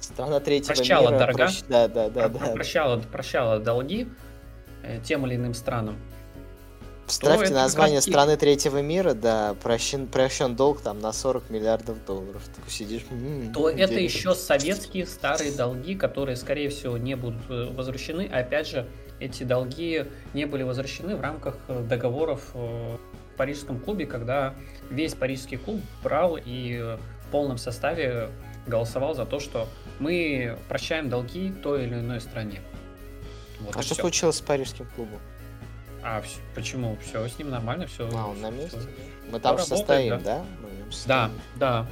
[0.00, 1.62] Страна третьего прощала мира, дорога, прощ...
[1.68, 4.08] да, да, да, да, прощала, прощала долги
[4.82, 5.96] э, тем или иным странам.
[7.06, 12.42] Вставьте название страны третьего мира, да, прощен, прощен долг там на 40 миллиардов долларов.
[12.54, 13.02] Ты сидишь...
[13.10, 18.30] М-м, то это еще советские старые долги, которые, скорее всего, не будут э, возвращены.
[18.32, 18.86] А опять же,
[19.20, 22.96] эти долги не были возвращены в рамках э, договоров э,
[23.32, 24.54] в Парижском клубе, когда
[24.90, 26.96] весь Парижский клуб брал и
[27.34, 28.28] полном составе
[28.64, 29.66] голосовал за то, что
[29.98, 32.60] мы прощаем долги той или иной стране.
[33.58, 34.02] Вот а что все.
[34.02, 35.18] случилось с парижским клубом?
[36.04, 36.98] А все, почему?
[37.02, 38.08] Все с ним нормально, все.
[38.12, 38.78] А, он на месте?
[38.78, 38.88] Все.
[39.30, 40.44] Мы там все состоим, да?
[41.06, 41.86] Да, да.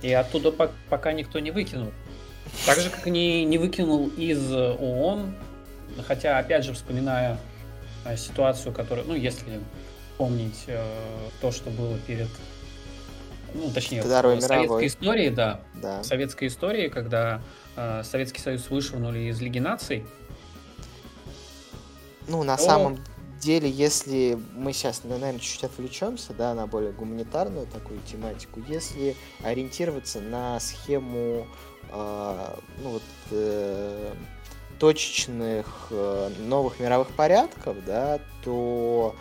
[0.00, 0.52] И оттуда
[0.88, 1.92] пока никто не выкинул.
[2.64, 5.34] Так же, как не, не выкинул из ООН,
[6.06, 7.38] хотя, опять же, вспоминая
[8.04, 9.60] э, ситуацию, которую, ну, если
[10.16, 10.82] помнить э,
[11.40, 12.28] то, что было перед,
[13.52, 14.86] ну, точнее, Второй в советской мировой.
[14.86, 17.42] истории, да, да, в советской истории, когда
[17.76, 20.06] э, Советский Союз вышвырнули из Лиги наций.
[22.28, 22.62] Ну, на то...
[22.62, 22.98] самом
[23.38, 30.20] деле, если мы сейчас, наверное, чуть-чуть отвлечемся, да, на более гуманитарную такую тематику, если ориентироваться
[30.20, 31.46] на схему
[31.90, 34.14] э, ну, вот, э,
[34.78, 39.14] точечных э, новых мировых порядков, да, то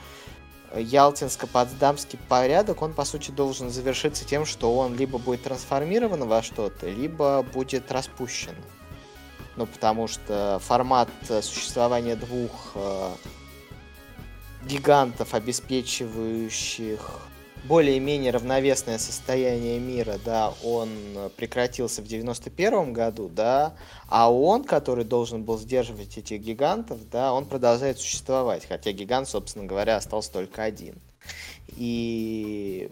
[0.74, 6.90] Ялтинско-Потсдамский порядок, он, по сути, должен завершиться тем, что он либо будет трансформирован во что-то,
[6.90, 8.56] либо будет распущен.
[9.56, 11.10] Ну, потому что формат
[11.42, 13.12] существования двух э,
[14.66, 17.22] гигантов, обеспечивающих
[17.68, 20.90] более-менее равновесное состояние мира, да, он
[21.36, 23.74] прекратился в 91 году, да,
[24.08, 29.66] а он, который должен был сдерживать этих гигантов, да, он продолжает существовать, хотя гигант, собственно
[29.66, 31.02] говоря, остался только один.
[31.70, 32.92] И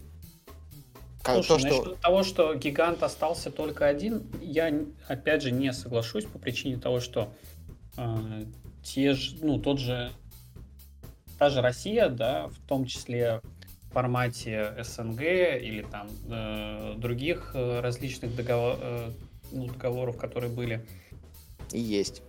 [1.24, 1.68] Слушай, то, что...
[1.68, 4.74] насчет того, что гигант остался только один, я
[5.08, 7.32] опять же не соглашусь по причине того, что
[7.96, 8.46] э,
[8.84, 10.12] те же, ну, тот же
[11.44, 13.42] та же Россия, да, в том числе
[13.90, 19.12] в формате СНГ или там э, других э, различных договор, э,
[19.52, 20.88] ну, договоров, которые были.
[21.74, 22.22] И есть.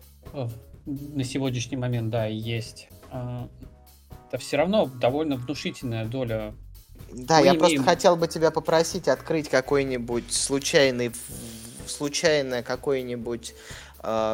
[0.84, 2.88] На сегодняшний момент, да, и есть.
[3.12, 3.46] Э,
[4.26, 6.52] это все равно довольно внушительная доля.
[7.12, 7.58] Да, Мы я имеем...
[7.60, 11.12] просто хотел бы тебя попросить открыть какой-нибудь случайный
[11.86, 13.83] случайное какой-нибудь Э,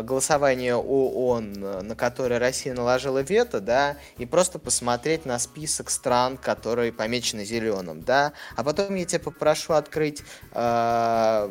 [0.02, 6.92] голосование ООН, на которое Россия наложила вето, да, и просто посмотреть на список стран, которые
[6.92, 11.50] помечены зеленым, да, а потом я тебя попрошу открыть э,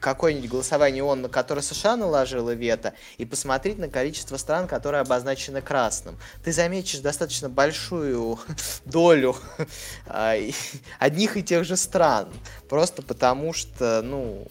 [0.00, 5.60] какое-нибудь голосование ООН, на которое США наложила вето, и посмотреть на количество стран, которые обозначены
[5.60, 6.16] красным.
[6.44, 8.38] Ты заметишь достаточно большую
[8.84, 9.36] долю
[10.06, 10.50] э,
[10.98, 12.28] одних и тех же стран,
[12.68, 14.46] просто потому что, ну,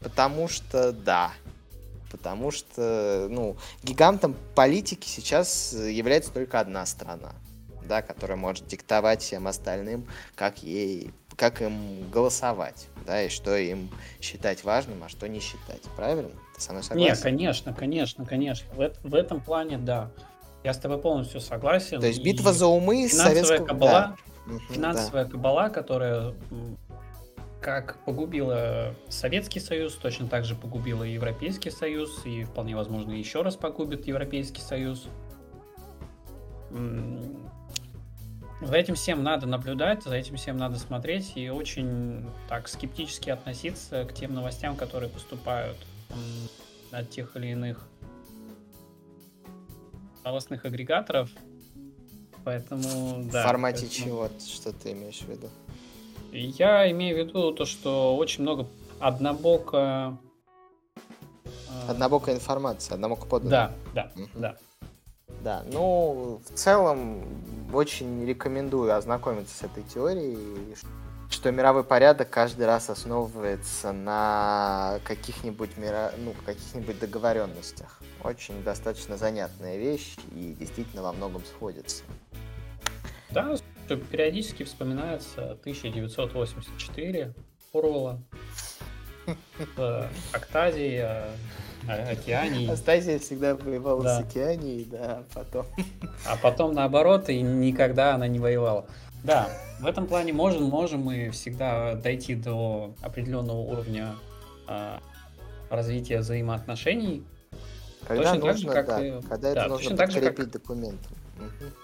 [0.00, 1.32] потому что, да,
[2.12, 7.32] потому что, ну, гигантом политики сейчас является только одна страна,
[7.88, 13.90] да, которая может диктовать всем остальным, как ей, как им голосовать, да, и что им
[14.20, 16.30] считать важным, а что не считать, правильно?
[16.54, 17.10] Ты со мной согласен?
[17.10, 20.10] Нет, конечно, конечно, конечно, в, в этом плане, да,
[20.62, 21.98] я с тобой полностью согласен.
[21.98, 23.66] То есть битва за умы советского...
[23.66, 24.16] Кабала, да.
[24.70, 25.30] Финансовая да.
[25.30, 26.34] кабала, которая
[27.62, 33.56] как погубила Советский Союз, точно так же погубила Европейский Союз, и вполне возможно еще раз
[33.56, 35.06] погубит Европейский Союз.
[38.60, 44.04] За этим всем надо наблюдать, за этим всем надо смотреть и очень так скептически относиться
[44.04, 45.78] к тем новостям, которые поступают
[46.90, 47.88] от тех или иных
[50.24, 51.30] новостных агрегаторов.
[52.44, 53.42] Поэтому, да.
[53.42, 54.04] В формате поэтому...
[54.04, 54.30] чего?
[54.38, 55.48] Что ты имеешь в виду?
[56.32, 58.66] Я имею в виду то, что очень много
[58.98, 60.16] однобоко...
[61.68, 63.72] А, однобокая информация, однобоко подана.
[63.94, 64.56] Да, да, да.
[65.42, 67.22] Да, ну, в целом,
[67.72, 70.76] очень рекомендую ознакомиться с этой теорией,
[71.28, 76.12] что мировой порядок каждый раз основывается на каких-нибудь мира...
[76.18, 78.00] ну, каких-нибудь договоренностях.
[78.22, 82.04] Очень достаточно занятная вещь и действительно во многом сходится.
[83.30, 83.56] Да,
[83.96, 87.34] периодически вспоминается 1984
[87.72, 88.20] Орвала,
[89.76, 91.24] э, Октазия,
[91.88, 92.70] Океании.
[92.70, 94.20] Астазия всегда воевала да.
[94.20, 95.66] с Океанией, да, потом.
[96.26, 98.86] А потом наоборот, и никогда она не воевала.
[99.24, 99.48] Да,
[99.80, 104.16] в этом плане можем, можем мы всегда дойти до определенного уровня
[104.66, 105.00] а,
[105.70, 107.24] развития взаимоотношений.
[108.06, 111.12] Когда точно нужно, так же, как, да, когда это да, нужно как, документом.
[111.38, 111.81] Угу.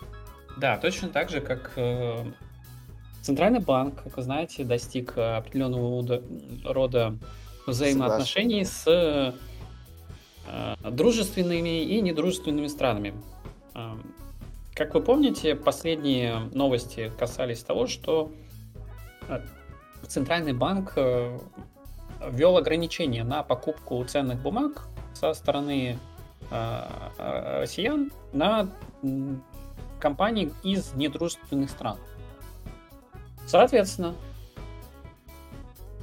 [0.58, 2.24] Да, точно так же, как э,
[3.22, 6.22] Центральный банк, как вы знаете, достиг определенного
[6.64, 7.16] рода
[7.66, 9.32] взаимоотношений с э,
[10.90, 13.14] дружественными и недружественными странами.
[13.74, 13.92] Э,
[14.74, 18.32] как вы помните, последние новости касались того, что
[20.06, 25.98] Центральный банк ввел ограничения на покупку ценных бумаг со стороны
[27.18, 28.68] россиян на
[29.98, 31.98] компаний из недружественных стран.
[33.46, 34.14] Соответственно,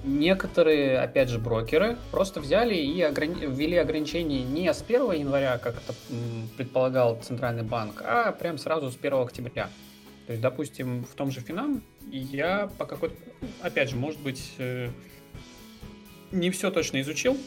[0.03, 3.45] некоторые, опять же, брокеры просто взяли и ограни...
[3.45, 5.93] ввели ограничения не с 1 января, как это
[6.58, 9.69] предполагал Центральный банк, а прям сразу с 1 октября.
[10.25, 13.15] То есть, допустим, в том же Финам я по какой-то...
[13.62, 14.89] Опять же, может быть, э,
[16.31, 17.38] не все точно изучил,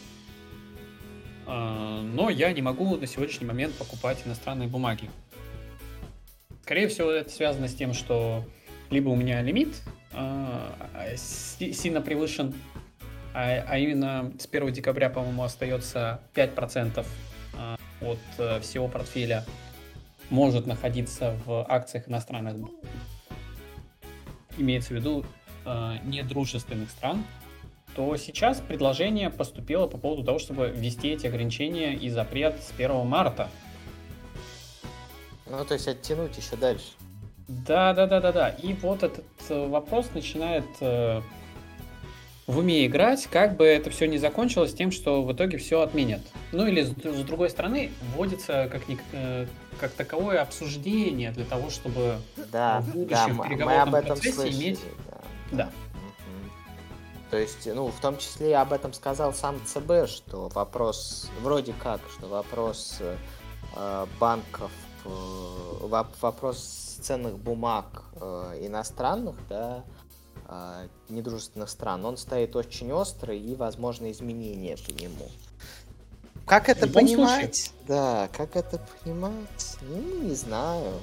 [1.47, 5.11] а, но я не могу на сегодняшний момент покупать иностранные бумаги.
[6.69, 8.45] Скорее всего, это связано с тем, что
[8.91, 9.81] либо у меня лимит
[10.13, 10.77] а,
[11.17, 12.53] сильно превышен,
[13.33, 17.07] а, а именно с 1 декабря, по-моему, остается 5%
[17.57, 19.47] а, от э, всего портфеля
[20.29, 22.57] может находиться в акциях иностранных,
[24.59, 25.25] имеется в виду
[26.05, 27.25] недружественных стран,
[27.95, 33.07] то сейчас предложение поступило по поводу того, чтобы ввести эти ограничения и запрет с 1
[33.07, 33.49] марта.
[35.51, 36.87] Ну, то есть оттянуть еще дальше.
[37.49, 38.49] Да, да, да, да, да.
[38.51, 41.23] И вот этот э, вопрос начинает э,
[42.47, 46.21] в уме играть, как бы это все не закончилось тем, что в итоге все отменят.
[46.53, 48.83] Ну или с, с другой стороны, вводится как,
[49.13, 49.47] э,
[49.81, 52.17] как таковое обсуждение для того, чтобы
[52.53, 54.81] да, в будущем да, в переговорном мы об этом процессе слышали, иметь...
[55.51, 55.65] Да.
[55.65, 55.71] да.
[57.31, 62.01] То есть, ну, в том числе об этом сказал сам ЦБ, что вопрос, вроде как,
[62.17, 64.71] что вопрос э, банков,
[66.21, 69.85] вопрос ценных бумаг э, иностранных, да,
[70.47, 75.29] э, недружественных стран, он стоит очень острый и, возможно, изменения по нему.
[76.47, 77.57] Как это понимать?
[77.57, 77.87] Случае.
[77.87, 79.77] Да, как это понимать?
[79.83, 80.95] Ну, не знаю.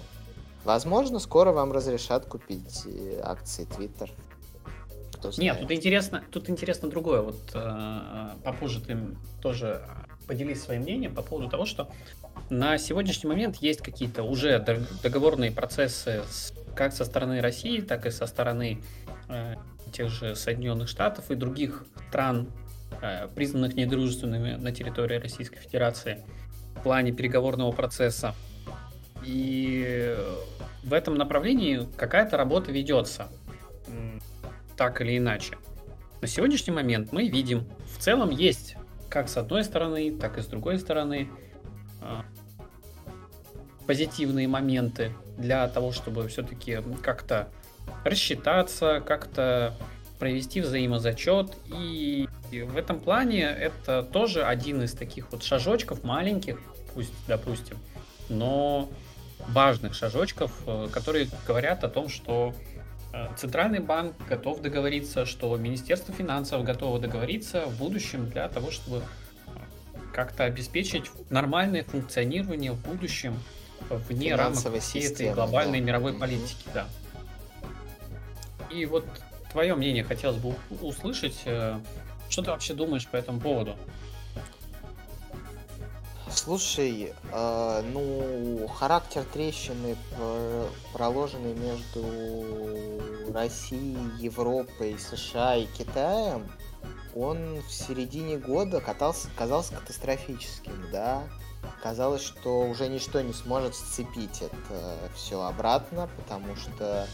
[0.63, 4.09] Возможно, скоро вам разрешат купить э, акции Twitter.
[5.37, 7.21] Нет, тут интересно, тут интересно другое.
[7.21, 8.97] Вот э, э попозже ты
[9.41, 9.87] тоже
[10.27, 11.89] поделись своим мнением по поводу того, что
[12.49, 14.59] на сегодняшний момент есть какие-то уже
[15.03, 16.23] договорные процессы
[16.75, 18.79] как со стороны России, так и со стороны
[19.29, 19.55] э,
[19.91, 22.49] тех же Соединенных Штатов и других стран,
[23.01, 26.23] э, признанных недружественными на территории Российской Федерации
[26.75, 28.35] в плане переговорного процесса.
[29.23, 30.15] И
[30.83, 33.27] в этом направлении какая-то работа ведется,
[34.77, 35.57] так или иначе.
[36.21, 38.75] На сегодняшний момент мы видим, в целом есть
[39.15, 41.29] как с одной стороны, так и с другой стороны
[43.85, 47.49] позитивные моменты для того, чтобы все-таки как-то
[48.03, 49.75] рассчитаться, как-то
[50.19, 51.51] провести взаимозачет.
[51.67, 56.59] И в этом плане это тоже один из таких вот шажочков маленьких,
[56.93, 57.77] пусть, допустим,
[58.29, 58.89] но
[59.49, 62.53] важных шажочков, э, которые говорят о том, что
[63.13, 69.03] э, Центральный банк готов договориться, что Министерство финансов готово договориться в будущем для того, чтобы
[70.15, 73.37] как-то обеспечить нормальное функционирование в будущем
[73.89, 75.85] вне рамок всей системы, этой глобальной да.
[75.85, 76.87] мировой политики, да.
[78.71, 79.05] И вот
[79.51, 81.41] твое мнение хотелось бы услышать.
[81.43, 81.79] Э,
[82.29, 83.75] что ты вообще думаешь по этому поводу?
[86.31, 89.97] Слушай, э, ну, характер трещины,
[90.93, 96.47] проложенный между Россией, Европой, США и Китаем,
[97.15, 101.23] он в середине года катался, казался катастрофическим, да
[101.81, 107.07] казалось, что уже ничто не сможет сцепить это все обратно, потому что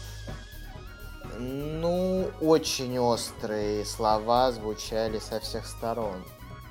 [1.38, 6.24] ну, очень острые слова звучали со всех сторон.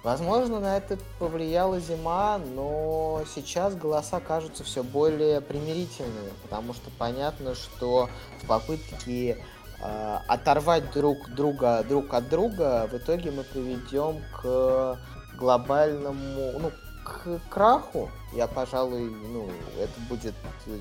[0.04, 7.54] Возможно, на это повлияла зима, но сейчас голоса кажутся все более примирительными, потому что понятно,
[7.54, 8.10] что
[8.42, 9.44] в попытке
[9.82, 14.98] э, оторвать друг друга друг от друга в итоге мы приведем к
[15.38, 16.72] глобальному, ну,
[17.04, 20.36] к краху, я, пожалуй, ну, это будет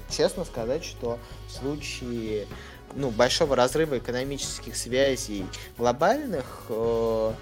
[0.08, 2.46] честно сказать, что в случае
[2.94, 5.46] ну, большого разрыва экономических связей
[5.78, 7.32] глобальных, э,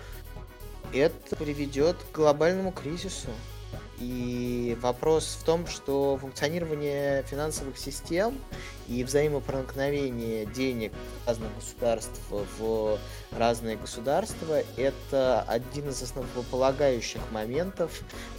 [0.93, 3.29] это приведет к глобальному кризису.
[4.01, 8.39] И вопрос в том, что функционирование финансовых систем
[8.87, 10.93] и взаимопроникновение денег
[11.27, 12.99] разных государств в
[13.33, 17.91] разные государства– это один из основополагающих моментов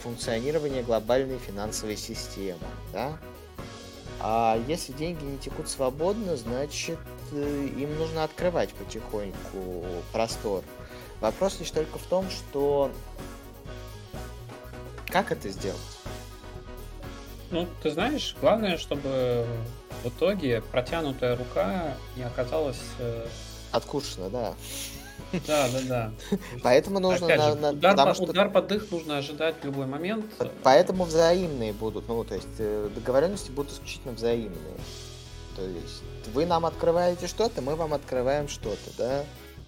[0.01, 2.60] функционирования глобальной финансовой системы.
[2.93, 3.20] Да?
[4.22, 6.99] А если деньги не текут свободно, значит
[7.32, 10.64] э, им нужно открывать потихоньку простор.
[11.22, 12.91] Вопрос лишь только в том, что
[15.12, 15.80] как это сделать?
[17.51, 19.45] Ну, ты знаешь, главное, чтобы
[20.03, 22.80] в итоге протянутая рука не оказалась...
[22.99, 23.28] Э...
[23.72, 24.53] Откушена, да.
[25.47, 26.12] Да, да, да.
[26.64, 27.26] Поэтому нужно...
[27.28, 28.24] Опять же, на, удар, по, что...
[28.24, 30.26] удар под дых нужно ожидать в любой момент.
[30.64, 34.76] Поэтому взаимные будут, ну, то есть э, договоренности будут исключительно взаимные.
[35.55, 36.03] То есть
[36.34, 39.24] вы нам открываете что-то, мы вам открываем что-то, да?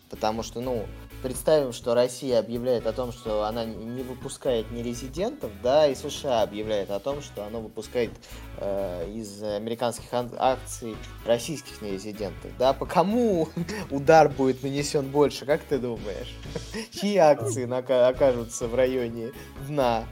[0.10, 0.86] Потому что, ну,
[1.22, 6.92] представим, что Россия объявляет о том, что она не выпускает нерезидентов, да, и США объявляет
[6.92, 8.12] о том, что она выпускает
[8.58, 10.96] э, из американских акций
[11.26, 13.50] российских нерезидентов, да, по кому
[13.90, 16.36] удар будет нанесен больше, как ты думаешь?
[16.92, 17.66] Чьи акции
[18.10, 19.32] окажутся в районе
[19.68, 20.06] дна?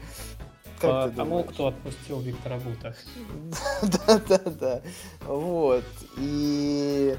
[0.79, 2.95] Как по тому, кто отпустил Виктора Бута.
[3.81, 4.81] Да, да, да.
[5.25, 5.83] Вот.
[6.17, 7.17] И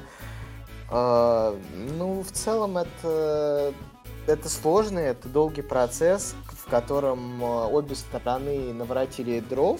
[0.91, 1.57] а,
[1.97, 3.73] ну, в целом это,
[4.27, 9.79] это сложный, это долгий процесс, в котором а, обе стороны наворотили дров.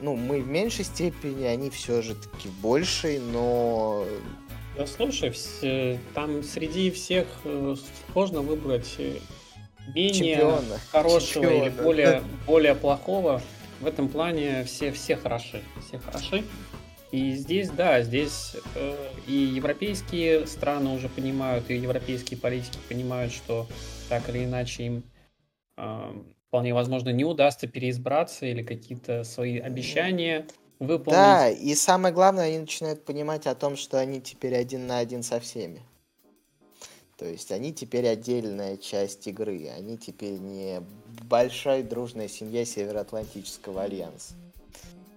[0.00, 4.06] Ну, мы в меньшей степени, они все же таки большей, но...
[4.76, 7.76] Да слушай, все, там среди всех э,
[8.12, 9.18] сложно выбрать э,
[9.94, 10.78] менее Чемпиона.
[10.90, 11.62] хорошего Чемпиона.
[11.62, 13.40] или более, более плохого.
[13.80, 15.62] В этом плане все, все хороши.
[15.86, 16.44] Все хороши.
[17.14, 18.96] И здесь, да, здесь э,
[19.28, 23.68] и европейские страны уже понимают, и европейские политики понимают, что
[24.08, 25.04] так или иначе им
[25.76, 26.12] э,
[26.48, 30.48] вполне возможно не удастся переизбраться или какие-то свои обещания
[30.80, 31.20] выполнить.
[31.20, 35.22] Да, и самое главное, они начинают понимать о том, что они теперь один на один
[35.22, 35.82] со всеми.
[37.16, 40.82] То есть они теперь отдельная часть игры, они теперь не
[41.28, 44.34] большая дружная семья Североатлантического альянса.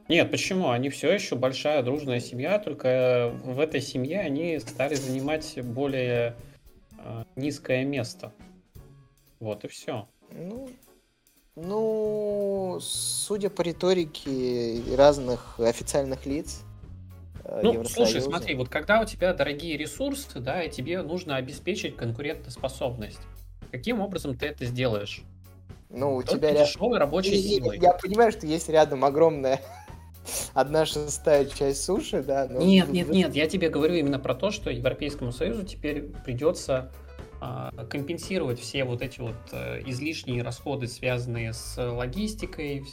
[0.10, 0.70] Нет, почему?
[0.70, 6.36] Они все еще большая дружная семья, только в этой семье они стали занимать более
[6.98, 8.32] э, низкое место.
[9.40, 10.08] Вот и все.
[10.32, 10.70] Ну,
[11.56, 16.62] ну, судя по риторике разных официальных лиц,
[17.44, 21.98] э, ну, слушай, смотри, вот когда у тебя дорогие ресурсы, да, и тебе нужно обеспечить
[21.98, 23.20] конкурентоспособность,
[23.72, 25.22] каким образом ты это сделаешь?
[25.90, 27.80] Ну, у тебя дешевой рабочей силой.
[27.80, 29.60] Я понимаю, что есть рядом огромная
[30.54, 32.48] одна шестая часть суши, да.
[32.50, 32.62] Но...
[32.62, 36.92] Нет, нет, нет, я тебе говорю именно про то, что Европейскому Союзу теперь придется
[37.40, 42.86] а, компенсировать все вот эти вот а, излишние расходы, связанные с логистикой,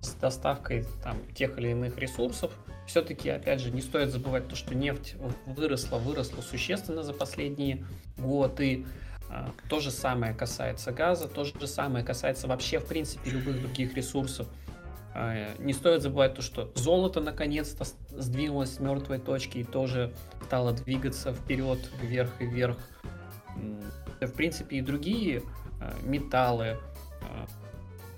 [0.00, 2.52] с доставкой там тех или иных ресурсов.
[2.86, 5.14] Все-таки, опять же, не стоит забывать то, что нефть
[5.46, 7.84] выросла, выросла существенно за последние
[8.16, 8.86] годы.
[9.28, 13.94] А, то же самое касается газа, то же самое касается вообще, в принципе, любых других
[13.94, 14.48] ресурсов.
[15.12, 20.12] А, не стоит забывать то, что золото наконец-то сдвинулось с мертвой точки и тоже
[20.44, 22.76] стало двигаться вперед, вверх и вверх.
[24.20, 25.42] В принципе, и другие
[25.80, 26.78] а, металлы,
[27.22, 27.46] а,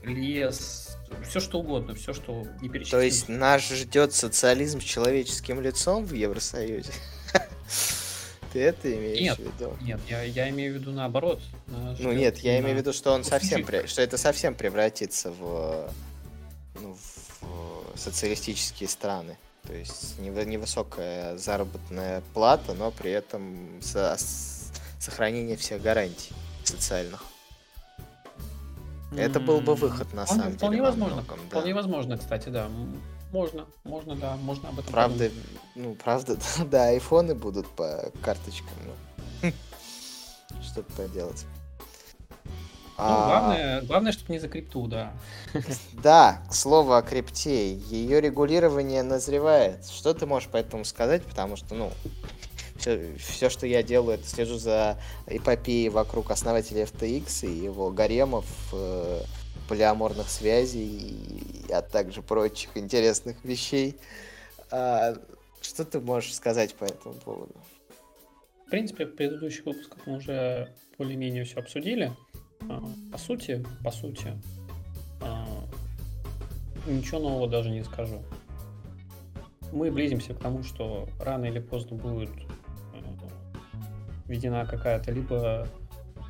[0.05, 2.90] лес, все что угодно, все, что не перечислить.
[2.90, 6.93] То есть нас ждет социализм с человеческим лицом в Евросоюзе?
[8.53, 9.76] Ты это имеешь нет, в виду?
[9.80, 11.40] Нет, я, я имею в виду наоборот.
[11.68, 15.90] Ну нет, я имею в виду, что он совсем, что это совсем превратится в
[16.83, 16.97] ну,
[17.41, 19.37] в социалистические страны.
[19.66, 24.16] То есть невысокая заработная плата, но при этом со
[24.99, 26.33] сохранение всех гарантий
[26.64, 27.24] социальных.
[29.16, 30.83] Это был бы выход на самом вполне деле.
[30.89, 31.47] Возможно, многом, да.
[31.49, 32.68] Вполне возможно, кстати, да.
[33.30, 35.47] Можно, можно, да, можно об этом Правда, подумать.
[35.74, 36.37] ну, правда,
[36.70, 38.74] да, айфоны будут по карточкам,
[39.43, 39.53] ну,
[40.62, 41.47] что поделать.
[43.03, 43.26] Ну, а...
[43.26, 45.12] главное, главное, чтобы не за крипту, да.
[45.92, 47.74] Да, к слову о крипте.
[47.74, 49.84] Ее регулирование назревает.
[49.86, 51.24] Что ты можешь по этому сказать?
[51.24, 51.90] Потому что, ну,
[52.76, 58.46] все, все, что я делаю, это слежу за эпопеей вокруг основателя FTX и его гаремов,
[58.72, 59.20] э,
[59.68, 63.96] полиаморных связей, а также прочих интересных вещей.
[64.70, 65.14] А,
[65.61, 67.55] что ты можешь сказать по этому поводу?
[68.66, 72.12] В принципе, в предыдущих выпусках мы уже более-менее все обсудили.
[72.68, 74.32] А, по сути, по сути,
[75.20, 75.46] а,
[76.86, 78.22] ничего нового даже не скажу.
[79.72, 82.30] Мы близимся к тому, что рано или поздно будет
[84.26, 85.66] введена какая-то либо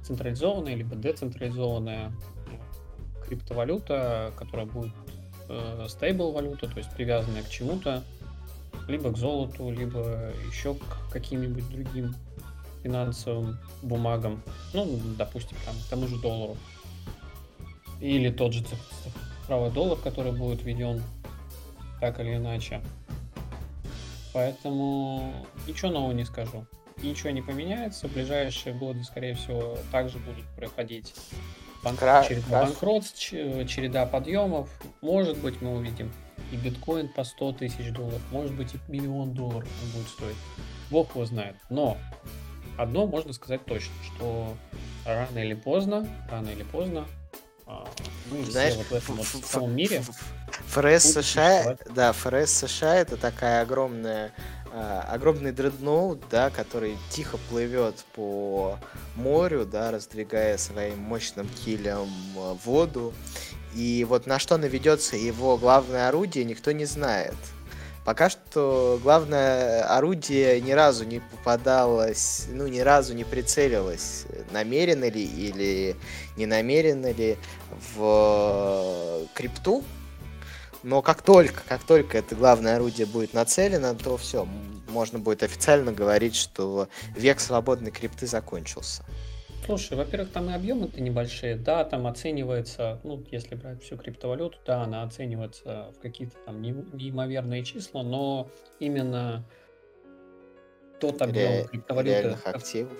[0.04, 2.12] централизованная, либо децентрализованная
[3.26, 4.92] криптовалюта, которая будет
[5.88, 8.02] стейбл валюта, то есть привязанная к чему-то,
[8.88, 12.14] либо к золоту, либо еще к каким-нибудь другим
[12.82, 16.56] финансовым бумагам, ну, допустим, там, к тому же доллару.
[18.00, 21.02] Или тот же цифровой доллар, который будет введен
[22.00, 22.82] так или иначе.
[24.32, 25.32] Поэтому
[25.66, 26.66] ничего нового не скажу.
[27.02, 28.08] Ничего не поменяется.
[28.08, 31.14] В ближайшие годы, скорее всего, также будут проходить
[31.82, 31.98] банк...
[31.98, 32.24] Кра...
[32.24, 34.68] череда банкротств, череда подъемов.
[35.00, 36.12] Может быть, мы увидим
[36.50, 40.36] и биткоин по 100 тысяч долларов, может быть, и миллион долларов он будет стоить.
[40.90, 41.56] Бог его знает.
[41.70, 41.96] Но
[42.76, 44.56] одно можно сказать точно, что
[45.04, 47.06] рано или поздно, рано или поздно,
[47.66, 47.88] а,
[48.30, 50.02] мы Знаешь, все вот в этом вот самом мире.
[50.66, 54.32] ФРС США, да, ФРС США это такая огромная
[54.74, 58.78] а, огромный дредноут, да, который тихо плывет по
[59.16, 63.12] морю, да, раздвигая своим мощным килем а, воду.
[63.74, 67.34] И вот на что наведется его главное орудие, никто не знает.
[68.04, 75.24] Пока что главное орудие ни разу не попадалось, ну, ни разу не прицелилось, намеренно ли
[75.24, 75.96] или
[76.36, 77.38] не намеренно ли
[77.94, 79.84] в крипту,
[80.82, 84.48] но как только, как только это главное орудие будет нацелено, то все,
[84.88, 89.04] можно будет официально говорить, что век свободной крипты закончился.
[89.64, 94.82] Слушай, во-первых, там и объемы-то небольшие, да, там оценивается, ну, если брать всю криптовалюту, да,
[94.82, 98.50] она оценивается в какие-то там неимоверные числа, но
[98.80, 99.44] именно
[101.00, 102.10] тот объем Ре- криптовалюты...
[102.10, 102.92] Реальных активов?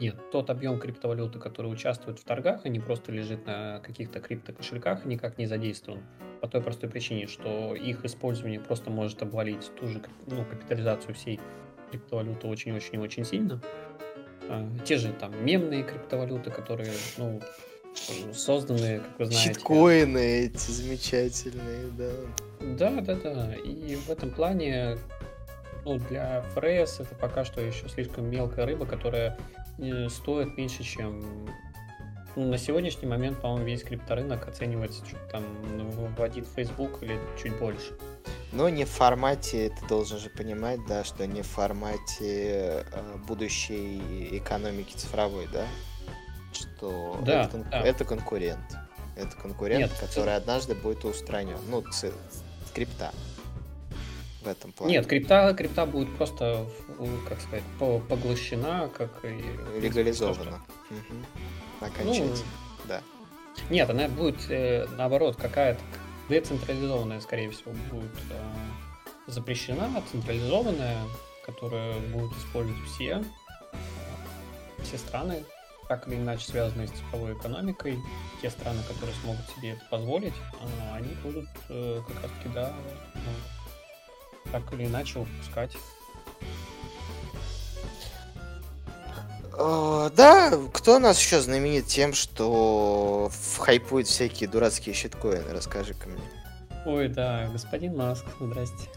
[0.00, 5.04] Нет, тот объем криптовалюты, который участвует в торгах, а не просто лежит на каких-то криптокошельках,
[5.04, 6.02] никак не задействован.
[6.40, 11.40] По той простой причине, что их использование просто может обвалить ту же ну, капитализацию всей
[11.90, 13.60] криптовалюты очень-очень-очень сильно.
[14.48, 17.40] А, те же там мемные криптовалюты, которые, ну,
[18.32, 19.54] созданы, как вы знаете.
[19.54, 22.10] Читкоины эти замечательные, да.
[22.60, 23.54] Да, да, да.
[23.54, 24.96] И в этом плане
[25.84, 29.38] ну, для ФРС это пока что еще слишком мелкая рыба, которая
[29.78, 31.24] э, стоит меньше, чем
[32.36, 35.44] ну, на сегодняшний момент, по-моему, весь крипторынок оценивается, что там
[35.90, 37.92] вводит Facebook или чуть больше.
[38.52, 44.36] Но не в формате, ты должен же понимать, да, что не в формате э, будущей
[44.36, 45.66] экономики цифровой, да?
[46.52, 47.80] Что да, это, кон- да.
[47.80, 48.76] это конкурент.
[49.16, 50.30] Это конкурент, Нет, который ты...
[50.32, 51.56] однажды будет устранен.
[51.68, 52.12] Ну, ц-
[52.66, 53.12] скрипта.
[54.42, 54.94] В этом плане.
[54.94, 56.66] Нет, крипта, крипта будет просто,
[57.28, 59.80] как сказать, поглощена, как и...
[59.80, 60.60] Легализована.
[60.90, 61.18] Угу.
[61.86, 63.02] Окончательно, ну, да.
[63.70, 65.80] Нет, она будет, э, наоборот, какая-то
[66.28, 70.98] децентрализованная, скорее всего, будет э, запрещена, централизованная,
[71.44, 73.22] которая будут использовать все,
[74.82, 75.44] все страны,
[75.88, 77.98] так или иначе связанные с цифровой экономикой.
[78.40, 82.72] Те страны, которые смогут себе это позволить, э, они будут э, как раз-таки, да,
[83.14, 85.76] ну, так или иначе выпускать
[89.56, 95.52] да, кто нас еще знаменит тем, что хайпует всякие дурацкие щиткоины?
[95.52, 96.22] Расскажи-ка мне.
[96.86, 98.88] Ой, да, господин Маск, здрасте.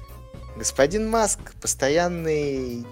[0.56, 2.86] Господин Маск, постоянный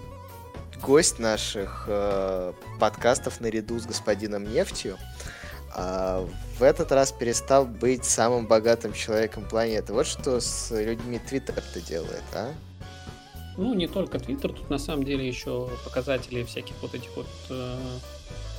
[0.81, 4.97] гость наших э, подкастов наряду с господином Нефтью,
[5.75, 6.27] э,
[6.59, 9.93] в этот раз перестал быть самым богатым человеком планеты.
[9.93, 12.51] Вот что с людьми Твиттер-то делает, а?
[13.57, 17.77] Ну, не только Twitter, тут на самом деле еще показатели всяких вот этих вот э,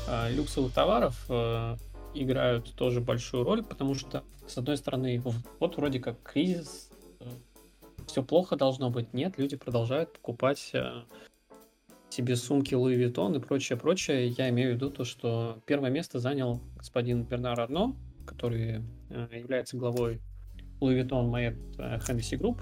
[0.09, 1.77] э, люксовых товаров э,
[2.15, 5.21] играют тоже большую роль, потому что, с одной стороны,
[5.59, 6.91] вот вроде как кризис,
[7.21, 7.25] э,
[8.07, 9.13] все плохо должно быть.
[9.13, 11.03] Нет, люди продолжают покупать э,
[12.11, 14.29] себе сумки Louis Vuitton и прочее, прочее.
[14.29, 19.77] Я имею в виду то, что первое место занял господин Бернар Арно, который э, является
[19.77, 20.21] главой
[20.81, 21.57] Louis Vuitton Moet
[22.07, 22.61] Hennessy Group,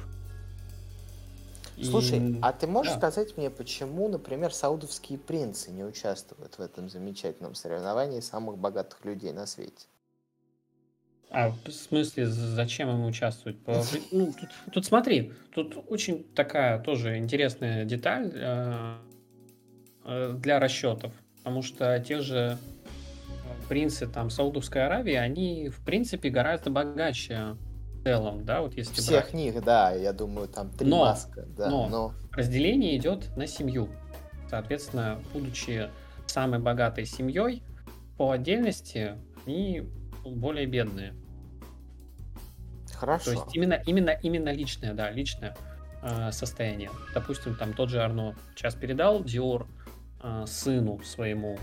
[1.81, 2.39] Слушай, и...
[2.43, 2.99] а ты можешь да.
[2.99, 9.33] сказать мне, почему, например, саудовские принцы не участвуют в этом замечательном соревновании самых богатых людей
[9.33, 9.87] на свете?
[11.31, 13.57] А в смысле, зачем им участвовать?
[14.11, 18.97] Ну, тут, тут смотри, тут очень такая тоже интересная деталь э,
[20.05, 22.59] э, для расчетов, потому что те же
[23.71, 27.57] принцы там Саудовской Аравии, они в принципе гораздо богаче
[28.03, 29.35] целом, да, вот если Всех брать.
[29.35, 31.71] них, да, я думаю, там три но, маска, да.
[31.71, 33.89] Но, но разделение идет на семью.
[34.49, 35.89] Соответственно, будучи
[36.27, 37.63] самой богатой семьей,
[38.17, 39.89] по отдельности они
[40.25, 41.15] более бедные.
[42.95, 43.25] Хорошо.
[43.25, 45.57] То есть именно, именно, именно личное, да, личное
[46.03, 46.91] э, состояние.
[47.15, 49.67] Допустим, там тот же Арно сейчас передал Диор
[50.23, 51.59] э, сыну своему,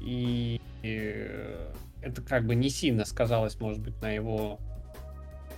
[0.00, 1.30] и, и
[2.00, 4.58] это как бы не сильно сказалось, может быть, на его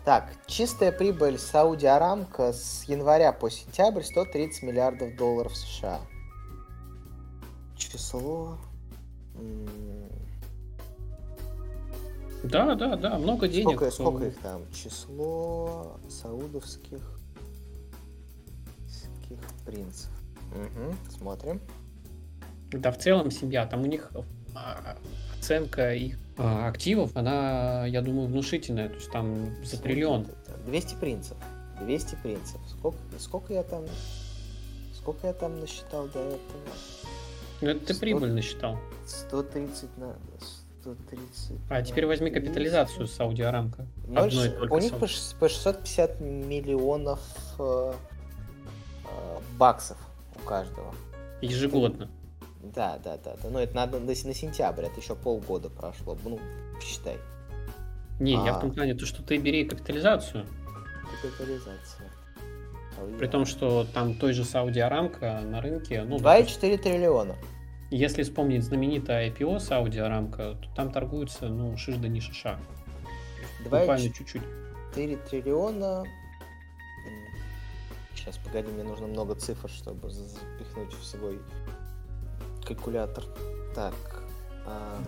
[0.05, 6.01] так, чистая прибыль Сауди Арамко с января по сентябрь 130 миллиардов долларов США.
[7.77, 8.59] Число...
[12.43, 13.77] Да, да, да, много денег.
[13.77, 14.63] Сколько, сколько их там?
[14.73, 17.01] Число саудовских
[19.65, 20.11] принцев.
[20.51, 21.61] Угу, смотрим.
[22.73, 23.67] Да, в целом семья.
[23.67, 24.11] Там у них
[24.55, 24.97] а,
[25.43, 28.89] оценка их а, активов, она, я думаю, внушительная.
[28.89, 30.29] То есть там за триллион.
[30.67, 31.37] 200 принцев.
[31.81, 32.61] 200 принцев.
[32.69, 33.85] Сколько, сколько я там...
[34.95, 36.39] Сколько я там насчитал до этого?
[37.61, 38.79] Ну, это ты 100, прибыль насчитал.
[39.07, 40.17] 130 на...
[40.83, 43.87] 130 а теперь возьми капитализацию Сауди Арамко.
[44.07, 47.21] У них по 650 миллионов
[47.59, 47.93] э,
[49.05, 49.97] э, баксов
[50.35, 50.93] у каждого.
[51.41, 52.11] Ежегодно.
[52.63, 53.49] Да, да, да, да.
[53.49, 56.17] Но это надо на, на сентябрь, это еще полгода прошло.
[56.25, 56.39] Ну,
[56.81, 57.19] считай.
[58.21, 58.45] Не, а...
[58.45, 60.47] я в том плане, то, что ты бери капитализацию.
[61.21, 62.11] Капитализация.
[63.19, 66.03] При том, что там той же Сауди Арамка на рынке...
[66.03, 67.35] Ну, 2,4 триллиона.
[67.91, 72.59] Если вспомнить знаменитое IPO Сауди Арамка, то там торгуется, ну, шиш да не шиша.
[73.65, 74.43] Буквально чуть-чуть.
[74.95, 76.05] 4 триллиона.
[78.15, 81.41] Сейчас, погоди, мне нужно много цифр, чтобы запихнуть в свой
[82.65, 83.25] калькулятор.
[83.75, 83.95] Так.
[84.67, 84.99] А...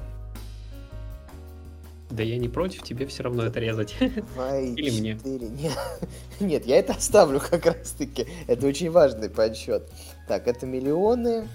[2.11, 3.97] Да я не против, тебе все равно это резать.
[4.01, 5.19] Или мне.
[5.25, 5.73] Нет,
[6.41, 8.27] нет, я это оставлю как раз таки.
[8.47, 9.91] Это очень важный подсчет.
[10.29, 11.49] Так, это миллионы.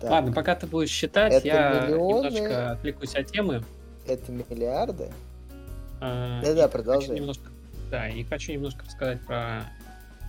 [0.00, 0.10] Так.
[0.10, 2.26] Ладно, пока ты будешь считать, это я миллионы.
[2.26, 3.64] немножко отвлекусь от темы.
[4.06, 5.12] Это миллиарды?
[6.00, 7.14] А, Да-да, продолжай.
[7.14, 7.50] Немножко,
[7.90, 9.62] да, и хочу немножко рассказать про...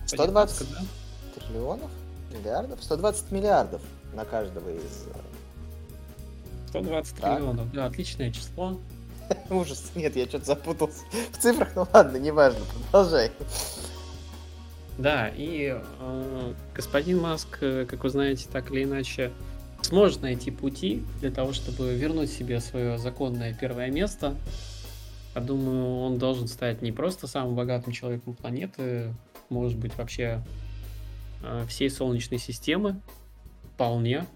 [0.06, 0.80] 120 да?
[1.34, 1.90] триллионов?
[2.34, 2.82] Миллиардов?
[2.82, 3.80] 120 миллиардов
[4.12, 5.06] на каждого из...
[6.68, 7.36] 120 так.
[7.36, 8.78] триллионов, да, отличное число.
[9.50, 12.60] Ужас, нет, я что-то запутался в цифрах, ну ладно, неважно,
[12.90, 13.30] продолжай.
[14.98, 19.32] Да, и э, господин Маск, э, как вы знаете, так или иначе,
[19.82, 24.34] сможет найти пути для того, чтобы вернуть себе свое законное первое место.
[25.34, 29.12] Я думаю, он должен стать не просто самым богатым человеком планеты,
[29.48, 30.63] может быть, вообще э,
[31.68, 33.00] всей Солнечной системы.
[33.74, 34.26] Вполне,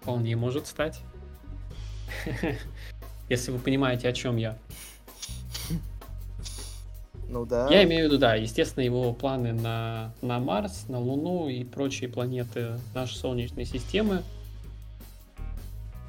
[0.00, 1.00] вполне может стать.
[3.28, 4.56] Если вы понимаете, о чем я.
[7.28, 7.68] Ну да.
[7.70, 12.08] Я имею в виду, да, естественно, его планы на, на Марс, на Луну и прочие
[12.08, 14.22] планеты нашей Солнечной системы.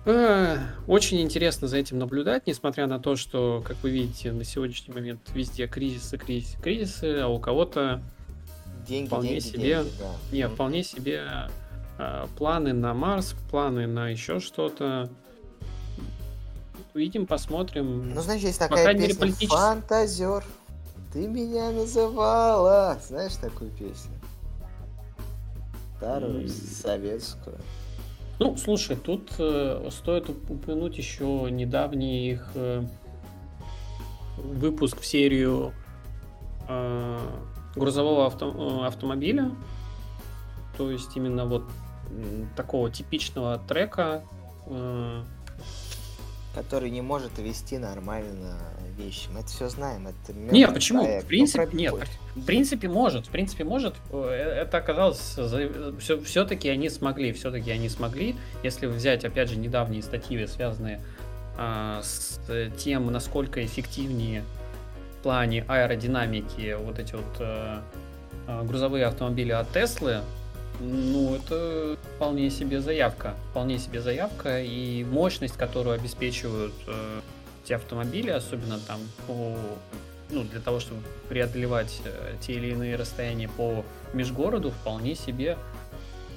[0.06, 4.94] А, очень интересно за этим наблюдать, несмотря на то, что, как вы видите, на сегодняшний
[4.94, 8.02] момент везде кризисы, кризисы, кризисы, а у кого-то
[8.88, 10.12] деньги, вполне деньги, себе, деньги, да.
[10.32, 11.24] не, вполне себе
[11.98, 15.10] а, планы на Марс, планы на еще что-то.
[16.94, 18.14] Увидим, посмотрим.
[18.14, 19.48] Ну, знаешь, есть такая песня политически...
[19.48, 20.44] «Фантазер».
[21.14, 23.00] Ты меня называла.
[23.06, 24.12] Знаешь такую песню?
[25.98, 26.48] Старую, mm.
[26.48, 27.58] советскую.
[28.40, 32.84] Ну, слушай, тут э, стоит упомянуть еще недавний их э,
[34.38, 35.74] выпуск в серию
[36.70, 37.18] э,
[37.76, 39.52] грузового авто, э, автомобиля.
[40.78, 41.64] То есть именно вот
[42.56, 44.24] такого типичного трека.
[44.68, 45.24] Э,
[46.56, 48.58] который не может вести нормально
[48.98, 49.30] вещи.
[49.32, 50.08] Мы это все знаем.
[50.08, 51.04] Это нет, почему?
[51.04, 51.26] Проект.
[51.26, 51.94] В принципе, ну, нет.
[52.36, 53.28] В принципе, может.
[53.28, 53.96] В принципе, может.
[54.12, 55.38] Э, это оказалось...
[56.00, 57.32] Все, все-таки они смогли.
[57.34, 58.36] Все-таки они смогли.
[58.64, 61.02] Если взять, опять же, недавние статьи, связанные
[61.58, 62.40] а, с
[62.78, 64.44] тем, насколько эффективнее
[65.20, 67.84] в плане аэродинамики вот эти вот а,
[68.64, 70.22] грузовые автомобили от Теслы,
[70.80, 73.36] ну, это вполне себе заявка.
[73.52, 74.62] Вполне себе заявка.
[74.62, 77.20] И мощность, которую обеспечивают э,
[77.66, 79.58] эти автомобили, особенно там по
[80.32, 85.58] ну, для того, чтобы преодолевать э, те или иные расстояния по межгороду, вполне себе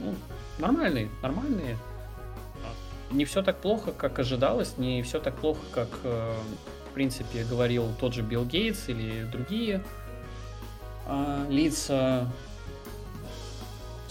[0.00, 0.14] ну,
[0.58, 1.76] нормальные, нормальные.
[3.10, 6.34] Не все так плохо, как ожидалось, не все так плохо, как, э,
[6.92, 9.82] в принципе, говорил тот же Билл Гейтс или другие
[11.06, 12.30] э, лица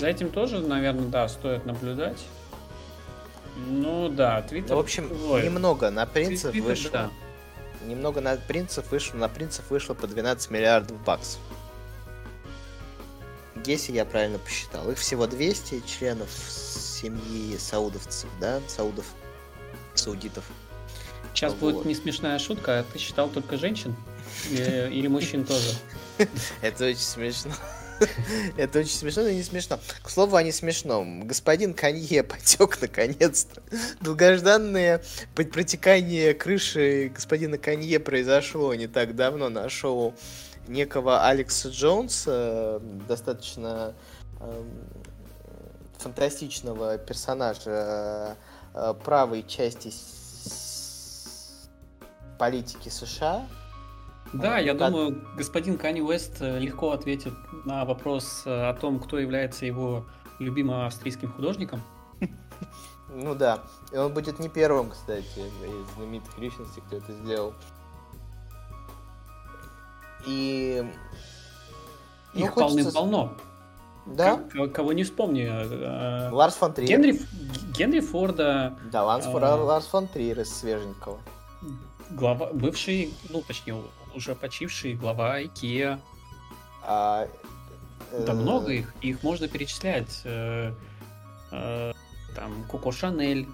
[0.01, 2.17] за этим тоже, наверное, да, стоит наблюдать.
[3.67, 4.71] Ну да, Твиттер...
[4.71, 5.43] Ну, в общем, Ой.
[5.43, 6.91] немного на принцев Twitter, вышло.
[6.91, 7.11] Да.
[7.85, 11.39] Немного на принцев вышло, на принцев вышло по 12 миллиардов баксов.
[13.63, 14.89] Если я правильно посчитал.
[14.89, 19.05] Их всего 200 членов семьи саудовцев, да, саудов,
[19.93, 20.45] саудитов.
[21.33, 21.73] Сейчас вот.
[21.73, 23.95] будет не смешная шутка, а ты считал только женщин?
[24.49, 25.73] Или, или мужчин тоже?
[26.61, 27.51] Это очень смешно.
[28.57, 29.79] Это очень смешно, но не смешно.
[30.03, 31.27] К слову о не смешном.
[31.27, 33.61] Господин Канье потек наконец-то.
[33.99, 35.01] Долгожданное
[35.35, 40.15] протекание крыши господина Канье произошло не так давно на шоу
[40.67, 43.93] некого Алекса Джонса, достаточно
[44.39, 44.63] э,
[45.97, 48.37] фантастичного персонажа
[48.73, 49.91] э, правой части
[52.41, 53.45] политики США,
[54.33, 54.91] да, я как...
[54.91, 57.33] думаю, господин Канни Уэст э, легко ответит
[57.65, 60.05] на вопрос э, о том, кто является его
[60.39, 61.81] любимым австрийским художником.
[63.13, 63.59] Ну да.
[63.91, 67.53] И он будет не первым, кстати, из знаменитых личностей, кто это сделал.
[70.25, 70.81] И...
[72.33, 73.33] Ну, Их полным-полно.
[74.05, 74.39] Да?
[74.73, 75.43] кого не вспомни.
[75.43, 76.89] Э, Ларс фон Триер.
[76.89, 77.19] Генри,
[77.77, 78.77] Генри Форда.
[78.89, 79.55] Да, Ларс, а...
[79.57, 81.19] Ларс фон Триер из свеженького.
[82.11, 83.81] Глава, бывший, ну, точнее,
[84.15, 85.99] уже почивший глава IKEA.
[86.83, 87.27] А,
[88.25, 90.21] Да много их, их можно перечислять.
[92.35, 93.47] Там Коко Шанель,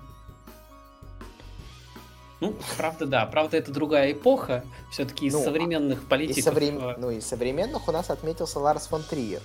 [2.40, 3.26] ну, правда, да.
[3.26, 4.64] Правда, это другая эпоха.
[4.92, 6.38] Все-таки из ну, современных политиков...
[6.38, 6.78] Из соврем...
[6.80, 9.42] Э, ну, из современных у нас отметился Ларс фон Триер.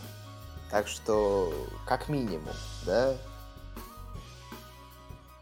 [0.70, 1.52] Так что,
[1.86, 2.54] как минимум,
[2.84, 3.16] да?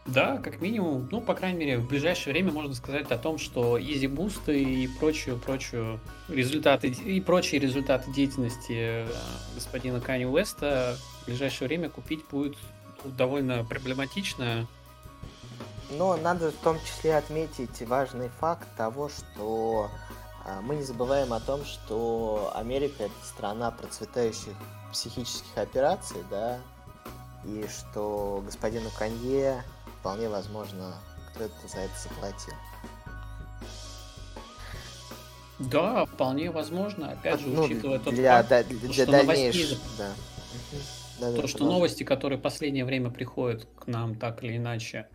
[0.05, 1.07] Да, как минимум.
[1.11, 4.87] Ну, по крайней мере, в ближайшее время можно сказать о том, что изи бусты и
[4.87, 9.07] прочую, прочую результаты и прочие результаты деятельности э,
[9.53, 12.57] господина Кани Уэста в ближайшее время купить будет
[13.03, 14.67] довольно проблематично.
[15.91, 19.91] Но надо в том числе отметить важный факт того, что
[20.45, 24.53] а, мы не забываем о том, что Америка это страна процветающих
[24.91, 26.59] психических операций, да,
[27.45, 29.63] и что господину Канье
[30.01, 30.95] вполне возможно
[31.33, 32.53] кто-то за это заплатил.
[35.59, 37.11] Да, вполне возможно.
[37.11, 40.11] Опять же, ну, учитывая тот для, факт, для, что новостей, да.
[41.19, 45.07] Да, то, да, что новости, которые в последнее время приходят к нам так или иначе,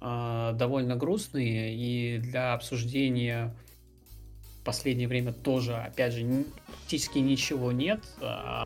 [0.00, 3.54] а, довольно грустные, и для обсуждения
[4.60, 8.00] в последнее время тоже, опять же, практически ничего нет.
[8.20, 8.64] А,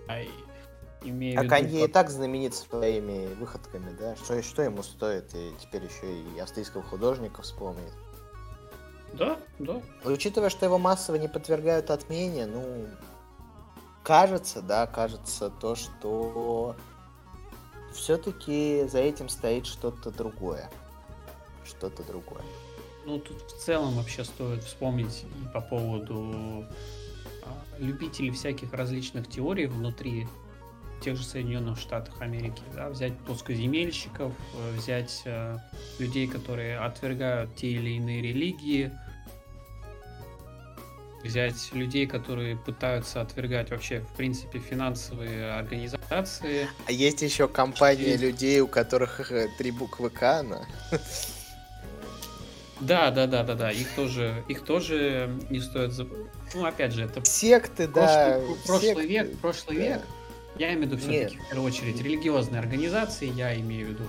[1.03, 1.91] имею а Канье как...
[1.91, 4.17] и так знаменит своими выходками, да?
[4.17, 7.93] Что, что ему стоит, и теперь еще и австрийского художника вспомнит.
[9.15, 9.81] Да, да.
[10.05, 12.87] И учитывая, что его массово не подвергают отмене, ну,
[14.03, 16.77] кажется, да, кажется то, что
[17.93, 20.71] все-таки за этим стоит что-то другое
[21.69, 22.43] что-то другое.
[23.07, 26.65] Ну, тут в целом вообще стоит вспомнить и по поводу
[27.45, 30.27] а, любителей всяких различных теорий внутри
[31.01, 35.57] тех же Соединенных Штатов Америки, да, взять плоскоземельщиков, э, взять э,
[35.99, 38.91] людей, которые отвергают те или иные религии,
[41.23, 46.69] взять людей, которые пытаются отвергать вообще, в принципе, финансовые организации.
[46.87, 48.17] А есть еще компания и...
[48.17, 50.67] людей, у которых э, три буквы К, на.
[52.81, 53.73] Да, да, да, да, да.
[53.73, 56.29] Их тоже, их тоже не стоит забыть.
[56.55, 58.41] Ну, опять же, это секты, да.
[58.67, 59.83] Прошлый секты, век, прошлый да.
[59.83, 60.03] век.
[60.59, 64.05] Я имею в виду все-таки в первую очередь религиозные организации, я имею в виду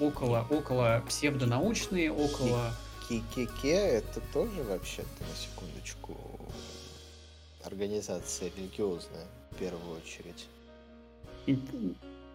[0.00, 2.72] около, около псевдонаучные, около.
[3.08, 6.14] Кикике это тоже вообще-то на секундочку
[7.64, 10.46] организация религиозная в первую очередь.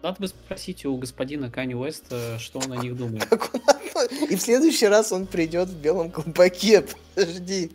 [0.02, 3.28] Надо бы спросить у господина Кани Уэста, что он о них думает.
[4.30, 6.84] И в следующий раз он придет в белом колпаке.
[7.14, 7.70] Подожди.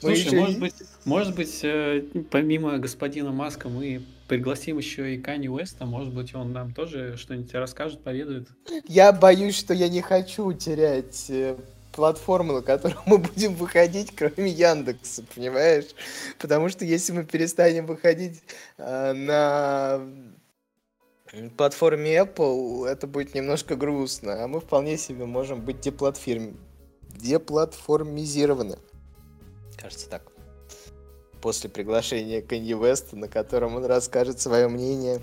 [0.00, 0.74] Слушай, может быть,
[1.04, 6.52] может быть, э, помимо господина Маска мы пригласим еще и Кани Уэста, может быть, он
[6.52, 8.48] нам тоже что-нибудь расскажет, поведает.
[8.86, 11.56] Я боюсь, что я не хочу терять э,
[11.92, 15.86] платформу, на которую мы будем выходить, кроме Яндекса, понимаешь?
[16.38, 18.42] Потому что если мы перестанем выходить
[18.76, 20.00] э, на
[21.56, 26.56] платформе Apple это будет немножко грустно, а мы вполне себе можем быть деплатформ...
[27.16, 28.78] деплатформизированы.
[29.78, 30.32] Кажется так.
[31.40, 35.20] После приглашения Канье Веста, на котором он расскажет свое мнение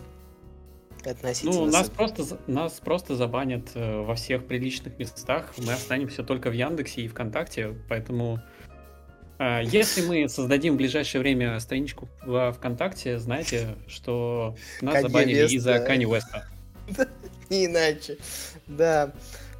[1.05, 1.65] относительно...
[1.65, 5.53] Ну, нас просто, нас просто забанят э, во всех приличных местах.
[5.57, 8.39] Мы останемся только в Яндексе и ВКонтакте, поэтому
[9.37, 15.79] а, если мы создадим в ближайшее время страничку в ВКонтакте, знаете, что нас забанили из-за
[15.79, 16.47] Кани Уэста.
[17.49, 18.17] Не иначе.
[18.67, 19.11] Да.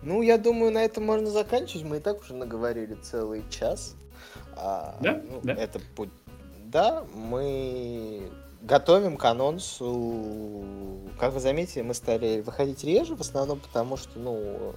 [0.01, 1.83] Ну, я думаю, на этом можно заканчивать.
[1.83, 3.95] Мы и так уже наговорили целый час.
[4.55, 5.21] А, да?
[5.29, 5.53] Ну, да.
[5.53, 6.13] Это будет...
[6.65, 8.29] Да, мы
[8.61, 10.65] готовим к анонсу.
[11.19, 14.73] Как вы заметили, мы стали выходить реже, в основном потому, что, ну,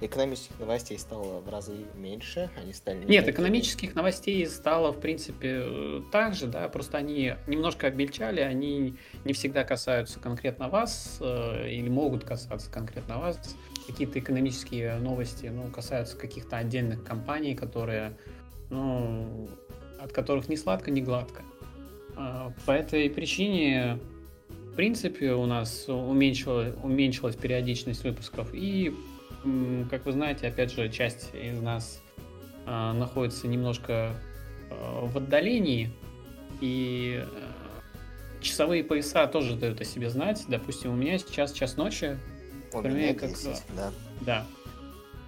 [0.00, 3.04] экономических новостей стало в разы меньше, они стали...
[3.04, 9.32] Нет, экономических новостей стало, в принципе, так же, да, просто они немножко обмельчали, они не
[9.32, 13.38] всегда касаются конкретно вас э, или могут касаться конкретно вас.
[13.86, 18.16] Какие-то экономические новости, ну, касаются каких-то отдельных компаний, которые,
[18.70, 19.48] ну,
[20.00, 21.42] от которых ни сладко, ни гладко.
[22.16, 23.98] Э, по этой причине
[24.48, 28.94] в принципе, у нас уменьшилась, уменьшилась периодичность выпусков, и
[29.90, 32.00] как вы знаете, опять же, часть из нас
[32.64, 34.14] э, находится немножко
[34.70, 35.90] э, в отдалении,
[36.60, 37.24] и
[38.40, 40.44] часовые пояса тоже дают о себе знать.
[40.48, 42.16] Допустим, у меня сейчас час ночи.
[42.72, 43.92] У меня как, 10, да.
[44.20, 44.46] Да.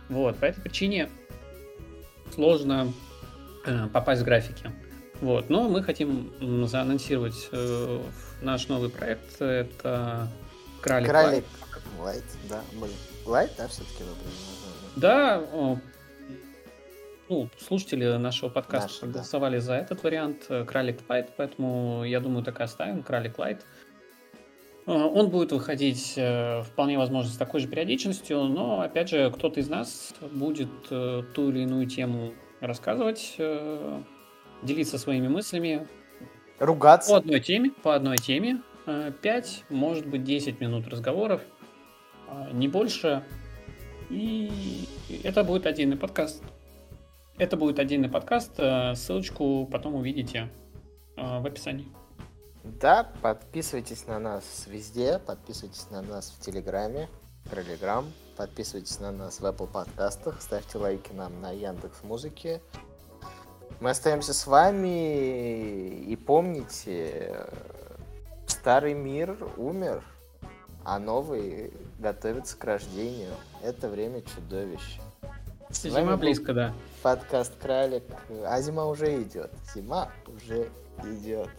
[0.09, 1.09] Вот, по этой причине
[2.35, 2.93] сложно
[3.93, 4.71] попасть в графики.
[5.21, 6.33] Вот, но мы хотим
[6.67, 8.01] заанонсировать э,
[8.41, 9.41] наш новый проект.
[9.41, 10.29] Это
[10.81, 11.09] Кралик.
[11.11, 11.45] Кралик
[11.99, 12.63] Лайт, да.
[13.27, 14.35] Лайт, да, все-таки выбрали
[14.97, 15.43] Да,
[17.29, 19.61] ну, слушатели нашего подкаста Наши, проголосовали да.
[19.61, 23.65] за этот вариант э, Кралик Лайт, поэтому я думаю, так и оставим Кралик Лайт.
[24.87, 29.61] Э, он будет выходить э, вполне возможно с такой же периодичностью, но опять же кто-то
[29.61, 33.37] из нас будет ту или иную тему рассказывать,
[34.63, 35.89] делиться своими мыслями.
[36.59, 37.13] Ругаться.
[37.13, 38.63] По одной теме, по одной теме.
[38.87, 41.43] 5, может быть 10 минут разговоров,
[42.53, 43.25] не больше.
[44.11, 44.87] И
[45.23, 46.43] это будет отдельный подкаст.
[47.41, 48.53] Это будет отдельный подкаст.
[48.59, 50.51] Э, ссылочку потом увидите
[51.17, 51.89] э, в описании.
[52.65, 55.19] Да, подписывайтесь на нас везде.
[55.19, 57.09] Подписывайтесь на нас в Телеграме,
[57.51, 58.05] Телеграм.
[58.41, 60.41] Подписывайтесь на нас в Apple подкастах.
[60.41, 62.63] Ставьте лайки нам на Яндекс Музыке.
[63.81, 66.01] Мы остаемся с вами.
[66.07, 67.47] И помните,
[68.47, 70.03] старый мир умер,
[70.87, 73.35] а новый готовится к рождению.
[73.63, 74.99] Это время чудовищ.
[75.69, 76.73] Зима близко, да.
[77.03, 78.05] Подкаст Кралик.
[78.47, 79.51] А зима уже идет.
[79.75, 80.71] Зима уже
[81.05, 81.51] идет.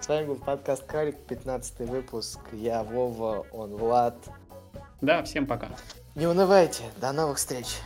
[0.00, 2.40] С вами был подкаст Кралик, 15 выпуск.
[2.52, 4.16] Я Вова, он Влад.
[5.02, 5.68] Да, всем пока.
[6.20, 6.82] Не унывайте.
[6.98, 7.78] До новых встреч.